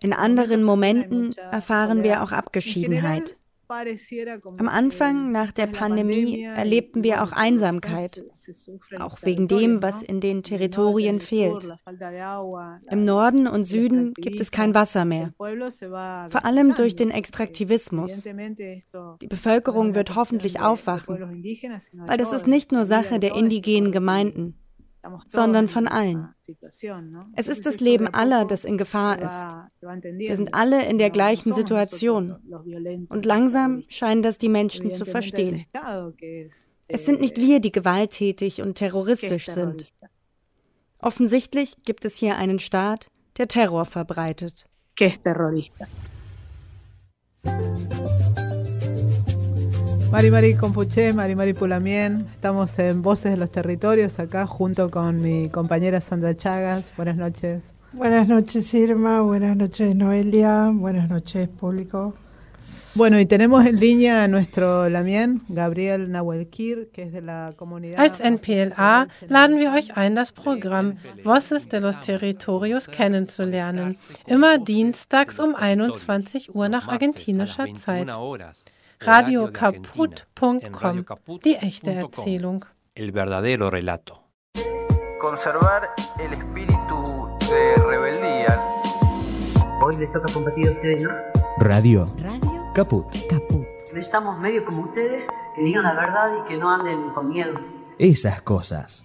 In 0.00 0.12
anderen 0.12 0.64
Momenten 0.64 1.32
erfahren 1.52 2.02
wir 2.02 2.20
auch 2.20 2.32
Abgeschiedenheit. 2.32 3.36
Am 4.58 4.68
Anfang 4.68 5.30
nach 5.30 5.52
der 5.52 5.68
Pandemie 5.68 6.42
erlebten 6.42 7.04
wir 7.04 7.22
auch 7.22 7.32
Einsamkeit, 7.32 8.24
auch 8.98 9.18
wegen 9.22 9.46
dem, 9.46 9.80
was 9.80 10.02
in 10.02 10.20
den 10.20 10.42
Territorien 10.42 11.20
fehlt. 11.20 11.68
Im 12.90 13.04
Norden 13.04 13.46
und 13.46 13.66
Süden 13.66 14.14
gibt 14.14 14.40
es 14.40 14.50
kein 14.50 14.74
Wasser 14.74 15.04
mehr, 15.04 15.32
vor 15.38 16.44
allem 16.44 16.74
durch 16.74 16.96
den 16.96 17.10
Extraktivismus. 17.10 18.10
Die 18.22 19.26
Bevölkerung 19.28 19.94
wird 19.94 20.16
hoffentlich 20.16 20.60
aufwachen, 20.60 21.44
weil 22.06 22.18
das 22.18 22.32
ist 22.32 22.46
nicht 22.46 22.72
nur 22.72 22.84
Sache 22.84 23.20
der 23.20 23.36
indigenen 23.36 23.92
Gemeinden 23.92 24.56
sondern 25.26 25.68
von 25.68 25.88
allen. 25.88 26.34
Es 27.34 27.48
ist 27.48 27.66
das 27.66 27.80
Leben 27.80 28.08
aller, 28.08 28.44
das 28.44 28.64
in 28.64 28.78
Gefahr 28.78 29.18
ist. 29.18 30.00
Wir 30.02 30.36
sind 30.36 30.54
alle 30.54 30.86
in 30.86 30.98
der 30.98 31.10
gleichen 31.10 31.54
Situation. 31.54 32.36
Und 33.08 33.24
langsam 33.24 33.84
scheinen 33.88 34.22
das 34.22 34.38
die 34.38 34.48
Menschen 34.48 34.90
zu 34.90 35.04
verstehen. 35.04 35.66
Es 36.88 37.06
sind 37.06 37.20
nicht 37.20 37.36
wir, 37.36 37.60
die 37.60 37.72
gewalttätig 37.72 38.62
und 38.62 38.74
terroristisch 38.74 39.46
sind. 39.46 39.86
Offensichtlich 40.98 41.76
gibt 41.84 42.04
es 42.04 42.16
hier 42.16 42.36
einen 42.36 42.58
Staat, 42.58 43.08
der 43.38 43.48
Terror 43.48 43.86
verbreitet. 43.86 44.66
Que 44.96 45.06
es 45.06 45.22
terrorista. 45.22 45.86
Mari 50.12 50.30
Mari 50.30 50.54
Compuché, 50.56 51.12
Mari 51.12 51.36
Mari 51.36 51.54
Pulamien, 51.54 52.26
estamos 52.34 52.76
en 52.80 53.00
Voces 53.00 53.30
de 53.30 53.36
los 53.36 53.50
Territorios 53.50 54.18
acá 54.18 54.44
junto 54.44 54.90
con 54.90 55.22
mi 55.22 55.48
compañera 55.48 56.00
Sandra 56.00 56.36
Chagas. 56.36 56.92
Buenas 56.96 57.16
noches. 57.16 57.62
Buenas 57.92 58.26
noches 58.26 58.74
Irma, 58.74 59.20
buenas 59.20 59.56
noches 59.56 59.94
Noelia, 59.94 60.70
buenas 60.74 61.08
noches 61.08 61.48
público. 61.48 62.14
Bueno, 62.96 63.20
y 63.20 63.26
tenemos 63.26 63.64
en 63.66 63.78
línea 63.78 64.24
a 64.24 64.28
nuestro 64.28 64.88
Lamien, 64.88 65.42
Gabriel 65.48 66.10
Nahuelkir, 66.10 66.90
que 66.92 67.04
es 67.04 67.12
de 67.12 67.22
la 67.22 67.52
comunidad. 67.54 68.00
Als 68.00 68.20
NPLA 68.20 69.06
laden 69.28 69.58
wir 69.60 69.72
euch 69.72 69.96
ein, 69.96 70.16
das 70.16 70.32
Programm 70.32 70.96
Voces 71.22 71.68
de 71.68 71.78
los 71.78 72.00
Territorios 72.00 72.88
kennenzulernen. 72.88 73.96
Immer 74.26 74.58
dienstags 74.58 75.38
um 75.38 75.54
21 75.54 76.52
Uhr 76.52 76.68
nach 76.68 76.88
argentinischer 76.88 77.72
Zeit 77.74 78.08
radiokaput.com. 79.00 80.60
Die 81.42 81.56
echte 81.56 81.92
Erzählung. 81.92 82.64
El 82.94 83.12
verdadero 83.12 83.70
relato. 83.70 84.24
Conservar 85.18 85.88
el 86.18 86.32
espíritu 86.32 87.28
de 87.48 87.76
rebeldía. 87.86 88.60
Hoy 89.82 89.96
les 89.96 90.12
toca 90.12 90.30
combatir 90.32 90.68
a 90.68 90.72
ustedes, 90.72 91.04
¿no? 91.04 91.10
Radio. 91.58 92.04
Radio. 92.18 92.70
Caput. 92.74 93.06
Caput. 93.28 93.66
Necesitamos 93.94 94.38
medios 94.38 94.64
como 94.64 94.82
ustedes 94.82 95.24
que 95.54 95.62
digan 95.62 95.84
la 95.84 95.94
verdad 95.94 96.32
y 96.38 96.44
que 96.48 96.56
no 96.58 96.70
anden 96.70 97.08
con 97.14 97.28
miedo. 97.30 97.54
Esas 97.98 98.42
cosas. 98.42 99.02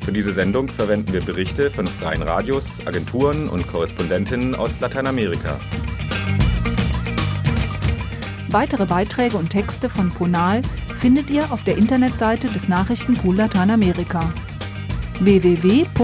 Für 0.00 0.12
diese 0.12 0.32
Sendung 0.32 0.68
verwenden 0.68 1.12
wir 1.12 1.22
Berichte 1.22 1.70
von 1.70 1.86
freien 1.86 2.22
Radios, 2.22 2.84
Agenturen 2.86 3.48
und 3.48 3.66
Korrespondentinnen 3.68 4.54
aus 4.54 4.80
Lateinamerika. 4.80 5.58
Weitere 8.52 8.84
Beiträge 8.84 9.38
und 9.38 9.48
Texte 9.48 9.88
von 9.88 10.10
Ponal 10.10 10.60
findet 11.00 11.30
ihr 11.30 11.50
auf 11.50 11.64
der 11.64 11.78
Internetseite 11.78 12.48
des 12.48 12.68
Nachrichtenpool 12.68 13.36
Lateinamerika 13.36 14.30
www.npla.de 15.20 16.02